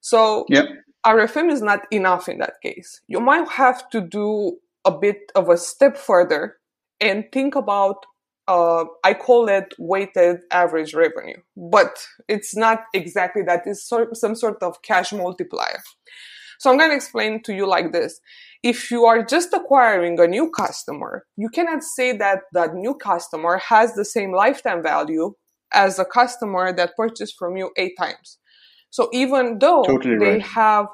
So 0.00 0.44
yeah. 0.48 0.64
RFM 1.06 1.50
is 1.50 1.62
not 1.62 1.86
enough 1.90 2.28
in 2.28 2.38
that 2.38 2.54
case. 2.62 3.00
You 3.06 3.20
might 3.20 3.48
have 3.48 3.88
to 3.90 4.00
do 4.00 4.58
a 4.84 4.90
bit 4.90 5.30
of 5.34 5.48
a 5.48 5.56
step 5.56 5.96
further 5.96 6.56
and 7.00 7.24
think 7.32 7.54
about 7.54 8.04
uh, 8.50 8.84
I 9.04 9.14
call 9.14 9.48
it 9.48 9.72
weighted 9.78 10.40
average 10.50 10.92
revenue, 10.92 11.40
but 11.56 12.04
it's 12.28 12.56
not 12.56 12.80
exactly 12.92 13.42
that. 13.46 13.62
It's 13.64 13.84
sort, 13.88 14.16
some 14.16 14.34
sort 14.34 14.60
of 14.60 14.82
cash 14.82 15.12
multiplier. 15.12 15.80
So 16.58 16.70
I'm 16.70 16.76
going 16.76 16.90
to 16.90 16.96
explain 16.96 17.42
to 17.44 17.54
you 17.54 17.66
like 17.66 17.92
this. 17.92 18.20
If 18.62 18.90
you 18.90 19.04
are 19.04 19.24
just 19.24 19.52
acquiring 19.52 20.18
a 20.18 20.26
new 20.26 20.50
customer, 20.50 21.24
you 21.36 21.48
cannot 21.48 21.84
say 21.84 22.16
that 22.16 22.40
that 22.52 22.74
new 22.74 22.94
customer 22.94 23.58
has 23.68 23.94
the 23.94 24.04
same 24.04 24.32
lifetime 24.34 24.82
value 24.82 25.34
as 25.72 26.00
a 26.00 26.04
customer 26.04 26.72
that 26.72 26.96
purchased 26.96 27.36
from 27.38 27.56
you 27.56 27.70
eight 27.76 27.94
times. 27.96 28.38
So 28.90 29.08
even 29.12 29.60
though 29.60 29.84
totally 29.84 30.18
they 30.18 30.32
right. 30.32 30.42
have 30.42 30.86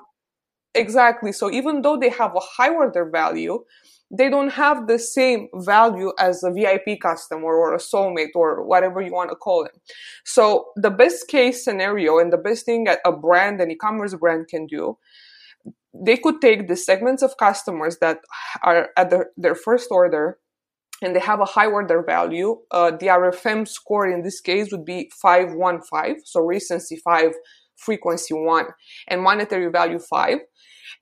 exactly, 0.75 1.33
so 1.33 1.51
even 1.51 1.81
though 1.81 1.97
they 1.97 2.11
have 2.11 2.37
a 2.37 2.47
high 2.57 2.73
order 2.73 3.09
value, 3.11 3.65
they 4.11 4.31
don't 4.31 4.53
have 4.53 4.87
the 4.87 4.99
same 4.99 5.49
value 5.55 6.13
as 6.19 6.43
a 6.43 6.53
VIP 6.53 7.01
customer 7.01 7.55
or 7.55 7.75
a 7.75 7.79
soulmate 7.79 8.35
or 8.35 8.65
whatever 8.65 9.01
you 9.01 9.13
want 9.13 9.31
to 9.31 9.37
call 9.37 9.65
them. 9.65 9.81
So 10.25 10.67
the 10.77 10.91
best 10.91 11.29
case 11.29 11.65
scenario 11.65 12.19
and 12.19 12.33
the 12.33 12.39
best 12.39 12.65
thing 12.65 12.85
that 12.85 13.01
a 13.05 13.13
brand, 13.13 13.61
an 13.61 13.71
e-commerce 13.71 14.15
brand 14.15 14.49
can 14.49 14.67
do, 14.67 14.99
they 15.93 16.17
could 16.17 16.41
take 16.41 16.69
the 16.69 16.77
segments 16.77 17.23
of 17.23 17.37
customers 17.39 17.99
that 18.01 18.19
are 18.63 18.91
at 18.97 19.13
their, 19.37 19.55
first 19.55 19.89
order 19.91 20.39
and 21.03 21.15
they 21.15 21.21
have 21.21 21.41
a 21.41 21.45
high 21.45 21.67
order 21.67 22.03
value. 22.03 22.59
Uh, 22.71 22.91
the 22.91 23.07
RFM 23.07 23.67
score 23.67 24.07
in 24.07 24.23
this 24.23 24.41
case 24.41 24.71
would 24.71 24.85
be 24.85 25.11
515, 25.21 26.25
so 26.25 26.41
recency 26.41 26.97
5, 26.97 27.33
frequency 27.77 28.35
one 28.35 28.67
and 29.09 29.23
monetary 29.23 29.71
value 29.71 29.99
five 29.99 30.39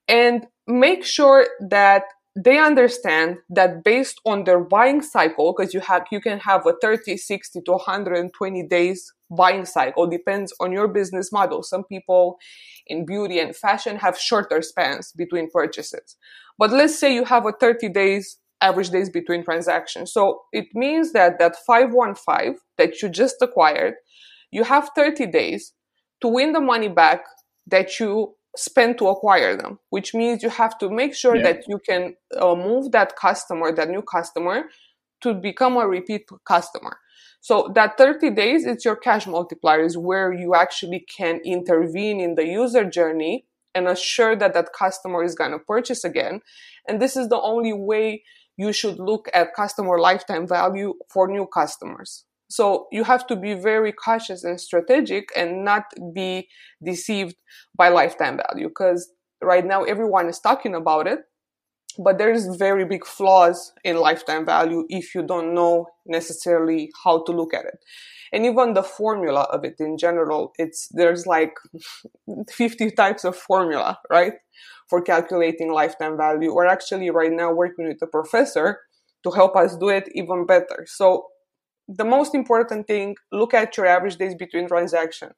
and 0.09 0.47
make 0.67 1.05
sure 1.05 1.47
that 1.69 2.05
they 2.37 2.59
understand 2.59 3.39
that 3.49 3.85
based 3.85 4.21
on 4.27 4.45
their 4.45 4.59
buying 4.59 5.03
cycle 5.03 5.55
because 5.57 5.73
you 5.73 5.81
have 5.81 6.05
you 6.11 6.21
can 6.21 6.41
have 6.41 6.67
a 6.67 6.75
30 6.81 7.17
60 7.17 7.61
to 7.63 7.73
120 7.73 8.67
days 8.67 9.13
buying 9.31 9.65
cycle 9.65 10.07
depends 10.07 10.53
on 10.61 10.73
your 10.73 10.89
business 10.89 11.33
model. 11.33 11.63
Some 11.63 11.85
people 11.85 12.39
in 12.87 13.07
beauty 13.07 13.39
and 13.39 13.55
fashion 13.55 13.97
have 13.97 14.19
shorter 14.19 14.63
spans 14.63 15.13
between 15.13 15.51
purchases. 15.51 16.17
But 16.59 16.71
let's 16.71 16.99
say 16.99 17.15
you 17.15 17.25
have 17.25 17.47
a 17.47 17.53
30 17.53 17.89
days 17.91 18.39
average 18.61 18.91
days 18.91 19.11
between 19.11 19.45
transactions. 19.45 20.13
So 20.13 20.43
it 20.53 20.67
means 20.75 21.13
that 21.13 21.39
that 21.39 21.57
515 21.67 22.57
that 22.79 23.03
you 23.03 23.09
just 23.09 23.37
acquired 23.43 23.95
you 24.55 24.63
have 24.63 24.91
30 24.95 25.27
days 25.27 25.73
to 26.23 26.29
win 26.29 26.53
the 26.53 26.61
money 26.61 26.89
back 26.89 27.25
that 27.67 27.99
you 27.99 28.35
spend 28.57 28.99
to 28.99 29.09
acquire 29.09 29.57
them, 29.57 29.79
which 29.91 30.15
means 30.15 30.43
you 30.43 30.49
have 30.49 30.79
to 30.79 30.91
make 30.91 31.15
sure 31.15 31.37
yeah. 31.37 31.43
that 31.45 31.69
you 31.69 31.79
can 31.79 32.15
uh, 32.39 32.55
move 32.55 32.93
that 32.93 33.17
customer, 33.17 33.73
that 33.73 33.89
new 33.89 34.03
customer, 34.03 34.65
to 35.23 35.35
become 35.35 35.77
a 35.77 35.87
repeat 35.87 36.29
customer. 36.45 36.99
So 37.41 37.71
that 37.75 37.99
30 37.99 38.31
days, 38.31 38.65
it's 38.65 38.85
your 38.85 38.97
cash 38.97 39.27
multiplier, 39.27 39.83
is 39.85 39.99
where 39.99 40.33
you 40.33 40.55
actually 40.55 41.05
can 41.15 41.41
intervene 41.45 42.21
in 42.21 42.37
the 42.37 42.47
user 42.47 42.85
journey 42.89 43.47
and 43.75 43.89
assure 43.89 44.37
that 44.37 44.55
that 44.55 44.73
customer 44.73 45.23
is 45.23 45.35
going 45.35 45.51
to 45.51 45.59
purchase 45.59 46.05
again. 46.05 46.41
And 46.89 47.03
this 47.03 47.17
is 47.17 47.29
the 47.29 47.41
only 47.41 47.73
way 47.73 48.23
you 48.57 48.73
should 48.73 48.99
look 48.99 49.29
at 49.35 49.55
customer 49.55 49.99
lifetime 49.99 50.47
value 50.47 50.95
for 51.13 51.29
new 51.29 51.47
customers. 51.47 52.25
So 52.49 52.87
you 52.93 53.05
have 53.05 53.27
to 53.29 53.37
be 53.37 53.55
very 53.55 53.93
cautious 53.93 54.45
and 54.45 54.61
strategic 54.61 55.29
and 55.37 55.65
not 55.65 55.85
be 56.15 56.49
deceived 56.85 57.37
by 57.77 57.89
lifetime 57.89 58.39
value 58.49 58.69
because 58.69 59.11
right 59.43 59.65
now 59.65 59.85
everyone 59.85 60.29
is 60.29 60.41
talking 60.41 60.75
about 60.75 61.07
it, 61.07 61.21
but 61.99 62.19
there's 62.19 62.57
very 62.57 62.85
big 62.85 63.07
flaws 63.07 63.73
in 63.85 63.97
lifetime 63.97 64.45
value 64.45 64.85
if 64.89 65.15
you 65.15 65.23
don't 65.23 65.55
know 65.55 65.87
necessarily 66.07 66.91
how 67.05 67.23
to 67.25 67.33
look 67.33 67.55
at 67.55 67.65
it. 67.65 67.79
And 68.33 68.45
even 68.45 68.75
the 68.75 68.83
formula 68.83 69.43
of 69.53 69.65
it 69.65 69.77
in 69.79 69.97
general, 69.97 70.53
it's, 70.59 70.89
there's 70.91 71.27
like 71.27 71.55
50 72.51 72.91
types 72.93 73.25
of 73.25 73.37
formula, 73.37 73.99
right? 74.11 74.33
For 74.91 75.01
calculating 75.01 75.73
lifetime 75.73 76.17
value. 76.17 76.53
We're 76.53 76.67
actually 76.67 77.11
right 77.11 77.33
now 77.33 77.53
working 77.53 77.87
with 77.87 78.03
a 78.03 78.07
professor 78.09 78.81
to 79.23 79.31
help 79.31 79.57
us 79.57 79.77
do 79.77 79.89
it 79.89 80.09
even 80.15 80.47
better. 80.47 80.85
So 80.89 81.27
the 81.89 82.05
most 82.05 82.35
important 82.35 82.87
thing 82.87 83.17
look 83.33 83.55
at 83.55 83.77
your 83.77 83.87
average 83.87 84.17
days 84.17 84.35
between 84.35 84.69
transaction. 84.69 85.31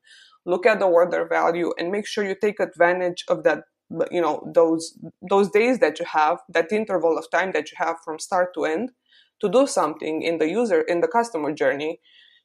Look 0.45 0.65
at 0.65 0.79
the 0.79 0.87
order 0.87 1.27
value 1.27 1.73
and 1.79 1.91
make 1.91 2.07
sure 2.07 2.25
you 2.25 2.37
take 2.41 2.61
advantage 2.61 3.25
of 3.29 3.43
that 3.45 3.65
you 4.11 4.21
know 4.21 4.43
those 4.53 4.99
those 5.29 5.49
days 5.51 5.79
that 5.79 6.01
you 6.01 6.07
have 6.07 6.39
that 6.49 6.73
interval 6.73 7.17
of 7.17 7.31
time 7.31 7.53
that 7.53 7.71
you 7.71 7.77
have 7.79 7.97
from 8.05 8.19
start 8.19 8.53
to 8.55 8.65
end 8.65 8.91
to 9.41 9.49
do 9.49 9.65
something 9.67 10.23
in 10.23 10.39
the 10.39 10.49
user 10.49 10.81
in 10.81 11.01
the 11.01 11.09
customer 11.09 11.53
journey 11.53 12.01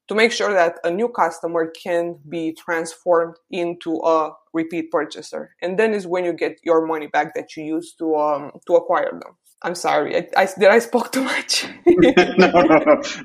to 0.08 0.16
make 0.16 0.32
sure 0.32 0.54
that 0.54 0.78
a 0.84 0.92
new 0.92 1.08
customer 1.08 1.68
can 1.68 2.20
be 2.28 2.54
transformed 2.54 3.36
into 3.50 3.96
a 4.04 4.32
repeat 4.54 4.92
purchaser. 4.92 5.56
And 5.62 5.80
then 5.80 5.94
is 5.94 6.06
when 6.06 6.26
you 6.26 6.34
get 6.34 6.60
your 6.64 6.86
money 6.86 7.08
back 7.08 7.34
that 7.36 7.56
you 7.56 7.64
used 7.64 7.98
to 8.00 8.16
um, 8.16 8.52
to 8.68 8.76
acquire 8.76 9.12
them 9.12 9.38
I'm 9.64 9.76
sorry. 9.76 10.18
I, 10.18 10.28
I, 10.36 10.50
did 10.58 10.70
I 10.70 10.80
spoke 10.80 11.12
too 11.12 11.24
much? 11.24 11.66
no, 11.86 12.52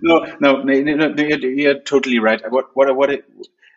no, 0.02 0.36
no, 0.40 0.62
no, 0.62 1.08
no, 1.08 1.24
you're 1.24 1.80
totally 1.80 2.18
right. 2.18 2.40
What, 2.50 2.66
what, 2.74 2.94
what? 2.94 3.10
It, 3.10 3.24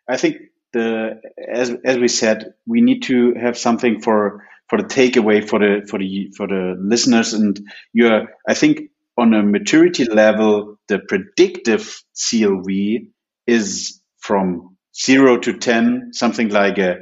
I 0.08 0.18
think 0.18 0.38
the 0.74 1.22
as 1.48 1.72
as 1.84 1.98
we 1.98 2.08
said, 2.08 2.54
we 2.66 2.82
need 2.82 3.04
to 3.04 3.34
have 3.36 3.58
something 3.58 4.02
for 4.02 4.46
for 4.68 4.78
the 4.78 4.88
takeaway 4.88 5.48
for 5.48 5.60
the 5.60 5.86
for 5.88 6.00
the 6.00 6.32
for 6.36 6.48
the 6.48 6.76
listeners, 6.80 7.34
and 7.34 7.60
you're. 7.94 8.28
I 8.48 8.54
think 8.54 8.92
on 9.18 9.34
a 9.34 9.44
maturity 9.44 10.06
level, 10.06 10.78
the 10.88 11.00
predictive 11.00 12.02
CLV 12.16 13.08
is 13.48 14.02
from 14.20 14.78
zero 14.96 15.38
to 15.38 15.58
ten, 15.58 16.12
something 16.14 16.50
like 16.50 16.78
a 16.78 16.98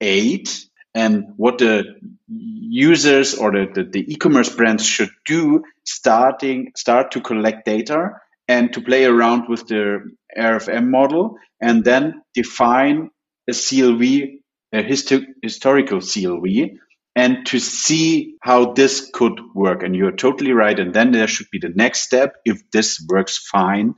eight, 0.00 0.66
and 0.94 1.24
what 1.36 1.58
the 1.58 1.84
users 2.28 3.34
or 3.34 3.52
the, 3.52 3.66
the, 3.72 3.84
the 3.84 4.12
e-commerce 4.12 4.54
brands 4.54 4.84
should 4.84 5.10
do 5.26 5.62
starting 5.84 6.72
start 6.76 7.12
to 7.12 7.20
collect 7.20 7.64
data 7.64 8.10
and 8.48 8.72
to 8.72 8.80
play 8.80 9.04
around 9.04 9.48
with 9.48 9.66
the 9.68 10.00
RFM 10.36 10.88
model 10.88 11.36
and 11.60 11.84
then 11.84 12.22
define 12.34 13.10
a 13.48 13.52
CLV, 13.52 14.38
a 14.72 14.82
histo- 14.82 15.26
historical 15.42 15.98
CLV, 15.98 16.76
and 17.14 17.46
to 17.46 17.58
see 17.58 18.36
how 18.40 18.72
this 18.72 19.10
could 19.12 19.38
work. 19.54 19.82
And 19.82 19.94
you're 19.94 20.16
totally 20.16 20.52
right. 20.52 20.78
And 20.78 20.94
then 20.94 21.12
there 21.12 21.28
should 21.28 21.48
be 21.52 21.58
the 21.58 21.72
next 21.74 22.00
step, 22.00 22.34
if 22.44 22.70
this 22.70 23.04
works 23.08 23.38
fine, 23.38 23.94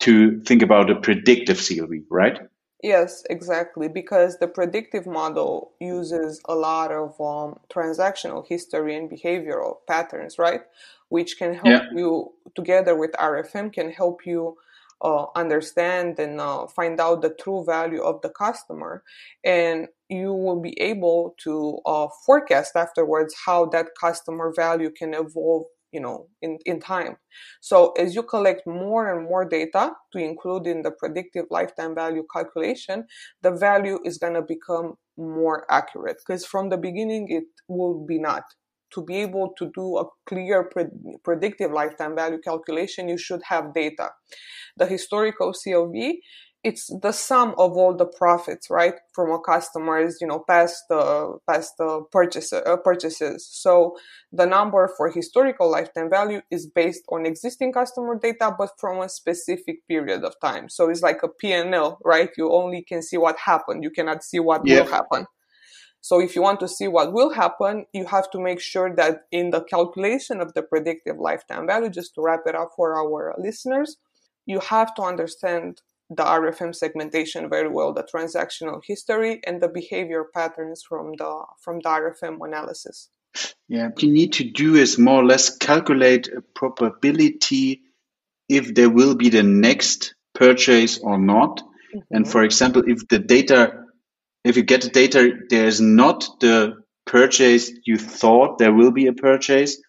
to 0.00 0.40
think 0.42 0.62
about 0.62 0.90
a 0.90 1.00
predictive 1.00 1.58
CLV, 1.58 2.04
right? 2.10 2.38
Yes, 2.82 3.22
exactly. 3.30 3.88
Because 3.88 4.38
the 4.38 4.48
predictive 4.48 5.06
model 5.06 5.72
uses 5.80 6.40
a 6.46 6.54
lot 6.54 6.90
of 6.90 7.10
um, 7.20 7.60
transactional 7.72 8.44
history 8.46 8.96
and 8.96 9.08
behavioral 9.08 9.76
patterns, 9.86 10.36
right? 10.36 10.62
Which 11.08 11.38
can 11.38 11.54
help 11.54 11.66
yeah. 11.66 11.88
you, 11.94 12.32
together 12.56 12.96
with 12.96 13.12
RFM, 13.12 13.72
can 13.72 13.92
help 13.92 14.26
you 14.26 14.56
uh, 15.00 15.26
understand 15.36 16.18
and 16.18 16.40
uh, 16.40 16.66
find 16.66 17.00
out 17.00 17.22
the 17.22 17.30
true 17.30 17.64
value 17.64 18.02
of 18.02 18.20
the 18.22 18.30
customer. 18.30 19.04
And 19.44 19.86
you 20.08 20.32
will 20.32 20.60
be 20.60 20.78
able 20.80 21.36
to 21.44 21.78
uh, 21.86 22.08
forecast 22.26 22.74
afterwards 22.74 23.34
how 23.46 23.66
that 23.66 23.88
customer 24.00 24.52
value 24.54 24.90
can 24.90 25.14
evolve 25.14 25.66
you 25.92 26.00
know, 26.00 26.28
in, 26.40 26.58
in 26.64 26.80
time. 26.80 27.16
So 27.60 27.92
as 27.92 28.14
you 28.14 28.22
collect 28.22 28.66
more 28.66 29.12
and 29.14 29.28
more 29.28 29.44
data 29.44 29.92
to 30.12 30.18
include 30.18 30.66
in 30.66 30.82
the 30.82 30.90
predictive 30.90 31.46
lifetime 31.50 31.94
value 31.94 32.24
calculation, 32.32 33.06
the 33.42 33.50
value 33.50 33.98
is 34.04 34.18
going 34.18 34.34
to 34.34 34.42
become 34.42 34.94
more 35.16 35.66
accurate 35.70 36.16
because 36.26 36.46
from 36.46 36.70
the 36.70 36.78
beginning 36.78 37.26
it 37.28 37.44
will 37.68 38.04
be 38.04 38.18
not. 38.18 38.44
To 38.94 39.02
be 39.02 39.16
able 39.16 39.54
to 39.56 39.70
do 39.74 39.96
a 39.96 40.04
clear 40.26 40.64
pre- 40.64 40.84
predictive 41.24 41.72
lifetime 41.72 42.14
value 42.14 42.38
calculation, 42.38 43.08
you 43.08 43.16
should 43.16 43.40
have 43.48 43.72
data. 43.72 44.10
The 44.76 44.86
historical 44.86 45.54
CLV 45.54 46.18
it's 46.64 46.86
the 47.02 47.10
sum 47.10 47.54
of 47.58 47.76
all 47.76 47.94
the 47.94 48.06
profits, 48.06 48.70
right, 48.70 48.94
from 49.12 49.32
a 49.32 49.40
customer's, 49.40 50.18
you 50.20 50.28
know, 50.28 50.38
past 50.38 50.84
the 50.88 51.38
past 51.48 51.76
the 51.76 52.02
purchase, 52.12 52.52
uh, 52.52 52.76
purchases. 52.84 53.48
So 53.50 53.96
the 54.30 54.46
number 54.46 54.88
for 54.96 55.10
historical 55.10 55.70
lifetime 55.70 56.08
value 56.08 56.40
is 56.50 56.68
based 56.68 57.02
on 57.10 57.26
existing 57.26 57.72
customer 57.72 58.16
data, 58.16 58.54
but 58.56 58.70
from 58.78 59.00
a 59.00 59.08
specific 59.08 59.86
period 59.88 60.22
of 60.24 60.34
time. 60.40 60.68
So 60.68 60.88
it's 60.88 61.02
like 61.02 61.22
a 61.24 61.28
P&L, 61.28 61.98
right? 62.04 62.30
You 62.36 62.52
only 62.52 62.82
can 62.82 63.02
see 63.02 63.16
what 63.16 63.38
happened. 63.38 63.82
You 63.82 63.90
cannot 63.90 64.22
see 64.22 64.38
what 64.38 64.62
yeah. 64.64 64.82
will 64.82 64.90
happen. 64.90 65.26
So 66.00 66.20
if 66.20 66.34
you 66.36 66.42
want 66.42 66.60
to 66.60 66.68
see 66.68 66.88
what 66.88 67.12
will 67.12 67.32
happen, 67.32 67.86
you 67.92 68.06
have 68.06 68.30
to 68.32 68.40
make 68.40 68.60
sure 68.60 68.94
that 68.96 69.22
in 69.30 69.50
the 69.50 69.62
calculation 69.62 70.40
of 70.40 70.54
the 70.54 70.62
predictive 70.62 71.16
lifetime 71.18 71.66
value, 71.66 71.90
just 71.90 72.14
to 72.14 72.22
wrap 72.22 72.40
it 72.46 72.54
up 72.54 72.70
for 72.76 72.96
our 72.96 73.34
listeners, 73.38 73.96
you 74.44 74.58
have 74.58 74.94
to 74.96 75.02
understand 75.02 75.80
the 76.16 76.24
RFM 76.24 76.74
segmentation 76.74 77.48
very 77.48 77.68
well, 77.68 77.92
the 77.92 78.04
transactional 78.04 78.80
history 78.84 79.40
and 79.46 79.60
the 79.60 79.68
behavior 79.68 80.24
patterns 80.34 80.82
from 80.82 81.12
the 81.16 81.44
from 81.60 81.80
the 81.80 81.88
RFM 81.88 82.38
analysis. 82.40 83.08
Yeah, 83.68 83.88
what 83.88 84.02
you 84.02 84.12
need 84.12 84.34
to 84.34 84.44
do 84.44 84.74
is 84.76 84.98
more 84.98 85.22
or 85.22 85.24
less 85.24 85.56
calculate 85.56 86.28
a 86.28 86.42
probability 86.54 87.82
if 88.48 88.74
there 88.74 88.90
will 88.90 89.14
be 89.14 89.30
the 89.30 89.42
next 89.42 90.14
purchase 90.34 90.98
or 90.98 91.18
not. 91.18 91.60
Mm-hmm. 91.94 91.98
And 92.10 92.28
for 92.28 92.42
example, 92.42 92.82
if 92.86 93.08
the 93.08 93.18
data, 93.18 93.84
if 94.44 94.56
you 94.56 94.62
get 94.62 94.82
the 94.82 94.90
data, 94.90 95.32
there's 95.48 95.80
not 95.80 96.28
the 96.40 96.82
purchase 97.06 97.70
you 97.84 97.98
thought 97.98 98.58
there 98.58 98.72
will 98.72 98.92
be 98.92 99.06
a 99.06 99.12
purchase, 99.12 99.80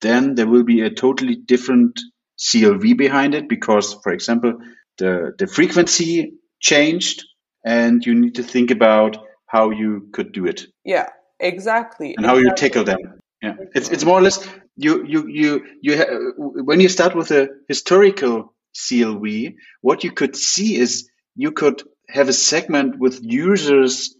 then 0.00 0.34
there 0.34 0.48
will 0.48 0.64
be 0.64 0.80
a 0.80 0.90
totally 0.90 1.36
different 1.36 2.00
CLV 2.38 2.96
behind 2.96 3.34
it 3.34 3.48
because, 3.48 3.94
for 4.02 4.12
example, 4.12 4.54
the, 4.98 5.34
the 5.38 5.46
frequency 5.46 6.34
changed 6.60 7.24
and 7.64 8.04
you 8.04 8.14
need 8.14 8.34
to 8.36 8.42
think 8.42 8.70
about 8.70 9.16
how 9.46 9.70
you 9.70 10.08
could 10.12 10.32
do 10.32 10.46
it. 10.46 10.66
Yeah, 10.84 11.08
exactly. 11.40 12.14
And 12.16 12.24
exactly. 12.24 12.28
how 12.28 12.48
you 12.48 12.54
tackle 12.54 12.84
them. 12.84 13.20
Yeah, 13.42 13.54
it's 13.72 13.88
it's 13.88 14.04
more 14.04 14.18
or 14.18 14.22
less 14.22 14.44
you 14.76 15.04
you 15.06 15.28
you 15.28 15.64
you 15.80 15.96
ha- 15.96 16.32
when 16.36 16.80
you 16.80 16.88
start 16.88 17.14
with 17.14 17.30
a 17.30 17.48
historical 17.68 18.52
CLV, 18.74 19.54
what 19.80 20.02
you 20.02 20.10
could 20.10 20.34
see 20.34 20.76
is 20.76 21.08
you 21.36 21.52
could 21.52 21.82
have 22.08 22.28
a 22.28 22.32
segment 22.32 22.98
with 22.98 23.20
users. 23.22 24.16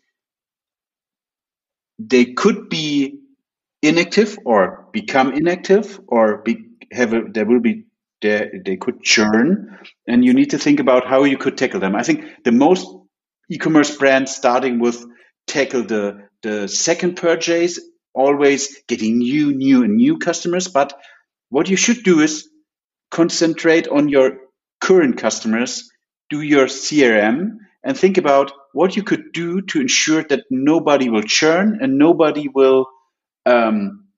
They 1.99 2.27
could 2.27 2.69
be 2.69 3.19
inactive 3.83 4.39
or 4.45 4.87
become 4.93 5.33
inactive 5.33 6.01
or 6.07 6.39
be, 6.39 6.67
have 6.93 7.13
a, 7.13 7.23
there 7.23 7.45
will 7.45 7.61
be 7.61 7.87
they, 8.23 8.51
they 8.65 8.77
could 8.77 9.03
churn 9.03 9.79
and 10.07 10.25
you 10.25 10.35
need 10.35 10.51
to 10.51 10.59
think 10.59 10.81
about 10.81 11.07
how 11.07 11.25
you 11.25 11.39
could 11.39 11.57
tackle 11.57 11.81
them. 11.81 11.95
I 11.95 12.03
think 12.03 12.25
the 12.45 12.53
most 12.53 12.87
e-commerce 13.51 13.97
brands 13.97 14.35
starting 14.35 14.79
with 14.79 15.05
tackle 15.47 15.85
the, 15.85 16.29
the 16.43 16.69
second 16.69 17.17
purchase, 17.17 17.81
always 18.15 18.83
getting 18.89 19.19
new, 19.19 19.53
new 19.53 19.85
and 19.85 19.97
new 19.97 20.19
customers. 20.19 20.69
But 20.69 20.99
what 21.49 21.69
you 21.69 21.77
should 21.77 22.03
do 22.03 22.21
is 22.21 22.49
concentrate 23.11 23.89
on 23.89 24.09
your 24.09 24.39
current 24.81 25.19
customers, 25.19 25.91
do 26.31 26.41
your 26.41 26.67
CRM 26.67 27.57
and 27.83 27.97
think 27.97 28.19
about 28.19 28.53
what 28.73 28.97
you 28.97 29.03
could 29.03 29.33
do 29.33 29.63
to 29.63 29.81
ensure 29.81 30.23
that 30.25 30.45
nobody 30.51 31.09
will 31.09 31.23
churn 31.23 31.79
and 31.81 31.99
nobody 31.99 32.49
will 32.49 32.87
um, 33.47 34.09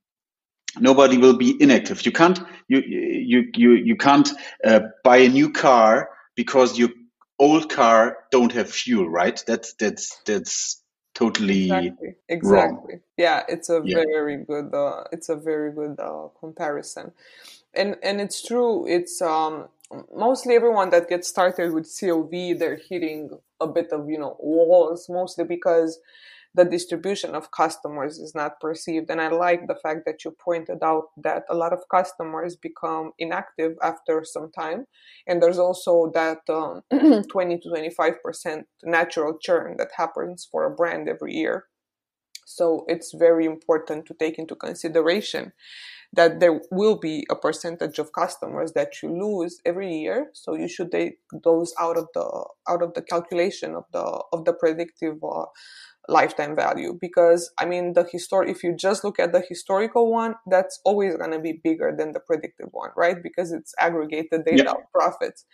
nobody 0.78 1.18
will 1.18 1.36
be 1.36 1.56
inactive. 1.60 2.04
You 2.04 2.12
can't 2.12 2.40
you 2.78 3.00
you 3.33 3.50
you 3.54 3.70
you 3.72 3.96
can't 3.96 4.28
uh, 4.64 4.80
buy 5.02 5.18
a 5.18 5.28
new 5.28 5.50
car 5.50 6.11
because 6.37 6.78
your 6.78 6.90
old 7.38 7.68
car 7.70 8.18
don't 8.30 8.52
have 8.52 8.70
fuel, 8.70 9.09
right? 9.09 9.42
That's 9.46 9.74
that's 9.74 10.20
that's 10.24 10.83
totally 11.14 11.64
exactly. 11.64 12.14
exactly. 12.28 12.94
Wrong. 12.94 13.00
Yeah, 13.16 13.42
it's 13.48 13.68
a 13.68 13.83
yeah. 13.85 13.96
very 13.96 14.44
good 14.44 14.72
uh, 14.72 15.04
it's 15.12 15.28
a 15.28 15.37
very 15.37 15.72
good 15.72 15.98
uh, 15.98 16.28
comparison, 16.38 17.12
and 17.74 17.96
and 18.02 18.20
it's 18.20 18.46
true. 18.46 18.87
It's 18.87 19.20
um 19.20 19.68
mostly 20.14 20.54
everyone 20.54 20.90
that 20.90 21.09
gets 21.09 21.28
started 21.28 21.72
with 21.72 21.87
CLV, 21.87 22.59
they're 22.59 22.80
hitting 22.88 23.30
a 23.61 23.66
bit 23.66 23.92
of 23.92 24.09
you 24.09 24.18
know 24.18 24.37
walls, 24.38 25.09
mostly 25.09 25.44
because 25.44 25.98
the 26.54 26.64
distribution 26.64 27.34
of 27.34 27.52
customers 27.52 28.18
is 28.18 28.34
not 28.34 28.60
perceived. 28.60 29.08
And 29.10 29.20
I 29.20 29.28
like 29.28 29.66
the 29.66 29.76
fact 29.76 30.00
that 30.06 30.24
you 30.24 30.32
pointed 30.32 30.82
out 30.82 31.04
that 31.16 31.44
a 31.48 31.54
lot 31.54 31.72
of 31.72 31.88
customers 31.90 32.56
become 32.56 33.12
inactive 33.18 33.76
after 33.82 34.24
some 34.24 34.50
time. 34.50 34.86
And 35.26 35.42
there's 35.42 35.58
also 35.58 36.10
that 36.14 36.38
um, 36.48 36.82
20 37.30 37.58
to 37.58 37.68
25% 37.68 38.64
natural 38.82 39.38
churn 39.40 39.76
that 39.78 39.90
happens 39.96 40.48
for 40.50 40.64
a 40.64 40.74
brand 40.74 41.08
every 41.08 41.34
year. 41.34 41.66
So 42.46 42.84
it's 42.88 43.14
very 43.14 43.46
important 43.46 44.06
to 44.06 44.14
take 44.14 44.36
into 44.36 44.56
consideration 44.56 45.52
that 46.12 46.40
there 46.40 46.60
will 46.72 46.96
be 46.96 47.24
a 47.30 47.36
percentage 47.36 47.98
of 48.00 48.12
customers 48.12 48.72
that 48.72 49.00
you 49.02 49.08
lose 49.08 49.60
every 49.64 49.94
year. 49.94 50.30
So 50.32 50.54
you 50.54 50.68
should 50.68 50.90
take 50.90 51.18
those 51.44 51.72
out 51.78 51.96
of 51.96 52.08
the 52.14 52.44
out 52.68 52.82
of 52.82 52.94
the 52.94 53.02
calculation 53.02 53.74
of 53.76 53.84
the 53.92 54.02
of 54.32 54.44
the 54.44 54.52
predictive 54.52 55.22
uh, 55.22 55.46
lifetime 56.11 56.55
value. 56.57 56.99
Because 57.01 57.51
i 57.59 57.64
mean 57.64 57.92
the 57.94 58.05
histor 58.05 58.49
if 58.49 58.62
you 58.62 58.75
just 58.75 59.05
look 59.05 59.18
at 59.18 59.33
the 59.33 59.42
historical 59.49 60.11
one 60.11 60.35
that's 60.51 60.81
always 60.85 61.16
going 61.16 61.33
to 61.33 61.38
be 61.38 61.61
bigger 61.64 61.94
than 61.96 62.12
the 62.12 62.20
predictive 62.20 62.68
one 62.73 62.90
right? 62.96 63.23
Because 63.23 63.53
it's 63.53 63.75
aggregated 63.79 64.44
data 64.44 64.64
yeah. 64.64 64.73
of 64.73 64.92
profits. 64.92 65.44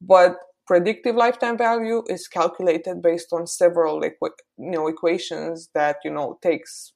But 0.00 0.36
predictive 0.66 1.16
lifetime 1.16 1.58
value 1.58 2.02
is 2.06 2.28
calculated 2.28 3.02
based 3.02 3.32
on 3.32 3.46
several 3.46 4.00
equ- 4.02 4.40
you 4.56 4.70
know 4.70 4.86
equations 4.86 5.68
that 5.74 5.96
you 6.04 6.10
know 6.10 6.38
takes 6.42 6.92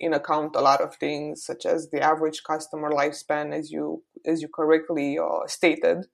in 0.00 0.14
account 0.14 0.54
a 0.54 0.60
lot 0.60 0.80
of 0.80 0.94
things 0.96 1.44
such 1.44 1.66
as 1.66 1.90
the 1.90 2.00
average 2.00 2.42
customer 2.44 2.90
lifespan 2.90 3.52
as 3.52 3.70
you 3.70 4.02
as 4.24 4.40
you 4.42 4.48
correctly 4.48 5.18
uh, 5.18 5.46
stated 5.46 6.06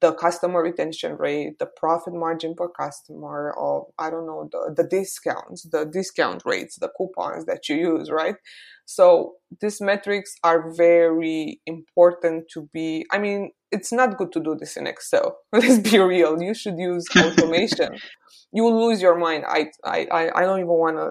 the 0.00 0.12
customer 0.12 0.62
retention 0.62 1.16
rate, 1.16 1.58
the 1.58 1.66
profit 1.66 2.12
margin 2.12 2.54
per 2.54 2.68
customer, 2.68 3.54
or 3.56 3.88
I 3.98 4.10
don't 4.10 4.26
know, 4.26 4.48
the, 4.52 4.74
the 4.76 4.88
discounts, 4.88 5.62
the 5.70 5.86
discount 5.86 6.42
rates, 6.44 6.76
the 6.76 6.90
coupons 6.96 7.46
that 7.46 7.68
you 7.68 7.76
use, 7.76 8.10
right? 8.10 8.36
So 8.84 9.34
these 9.60 9.80
metrics 9.80 10.34
are 10.44 10.72
very 10.72 11.60
important 11.66 12.44
to 12.52 12.68
be, 12.72 13.06
I 13.10 13.18
mean, 13.18 13.52
it's 13.72 13.90
not 13.90 14.16
good 14.18 14.32
to 14.32 14.40
do 14.40 14.54
this 14.54 14.76
in 14.76 14.86
Excel. 14.86 15.38
Let's 15.52 15.78
be 15.78 15.98
real. 15.98 16.40
You 16.40 16.54
should 16.54 16.78
use 16.78 17.04
automation. 17.16 17.96
you 18.52 18.62
will 18.62 18.88
lose 18.88 19.00
your 19.00 19.16
mind. 19.16 19.44
I, 19.48 19.70
I, 19.84 20.30
I 20.34 20.42
don't 20.42 20.60
even 20.60 20.68
want 20.68 20.96
to, 20.98 21.10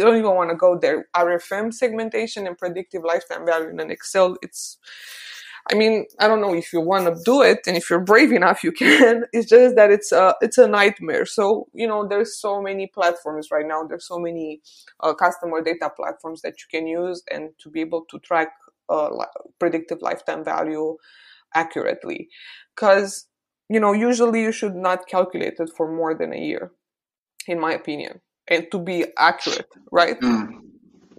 don't 0.00 0.16
even 0.18 0.34
want 0.34 0.50
to 0.50 0.56
go 0.56 0.78
there. 0.78 1.06
RFM 1.16 1.72
segmentation 1.72 2.46
and 2.46 2.56
predictive 2.56 3.02
lifetime 3.02 3.46
value 3.46 3.70
in 3.70 3.80
an 3.80 3.90
Excel, 3.90 4.36
it's, 4.42 4.78
I 5.68 5.74
mean, 5.74 6.06
I 6.18 6.28
don't 6.28 6.40
know 6.40 6.54
if 6.54 6.72
you 6.72 6.80
want 6.80 7.06
to 7.06 7.22
do 7.24 7.42
it 7.42 7.60
and 7.66 7.76
if 7.76 7.90
you're 7.90 8.00
brave 8.00 8.32
enough, 8.32 8.64
you 8.64 8.72
can. 8.84 9.24
It's 9.32 9.48
just 9.48 9.76
that 9.76 9.90
it's 9.90 10.12
a, 10.12 10.34
it's 10.40 10.58
a 10.58 10.68
nightmare. 10.68 11.26
So, 11.26 11.68
you 11.72 11.86
know, 11.86 12.06
there's 12.06 12.36
so 12.36 12.60
many 12.62 12.86
platforms 12.86 13.48
right 13.50 13.66
now. 13.66 13.82
There's 13.84 14.06
so 14.06 14.18
many 14.18 14.60
uh, 15.00 15.14
customer 15.14 15.62
data 15.62 15.90
platforms 15.94 16.42
that 16.42 16.54
you 16.60 16.66
can 16.70 16.86
use 16.86 17.22
and 17.30 17.50
to 17.58 17.70
be 17.70 17.80
able 17.80 18.04
to 18.10 18.18
track 18.20 18.48
uh, 18.88 19.10
predictive 19.58 20.02
lifetime 20.02 20.44
value 20.44 20.96
accurately. 21.54 22.28
Cause, 22.76 23.26
you 23.68 23.80
know, 23.80 23.92
usually 23.92 24.42
you 24.42 24.52
should 24.52 24.74
not 24.74 25.06
calculate 25.06 25.54
it 25.58 25.70
for 25.76 25.90
more 25.90 26.14
than 26.14 26.32
a 26.32 26.38
year, 26.38 26.72
in 27.46 27.60
my 27.60 27.72
opinion, 27.72 28.20
and 28.48 28.70
to 28.72 28.78
be 28.78 29.06
accurate, 29.18 29.68
right? 29.92 30.20
Mm 30.20 30.60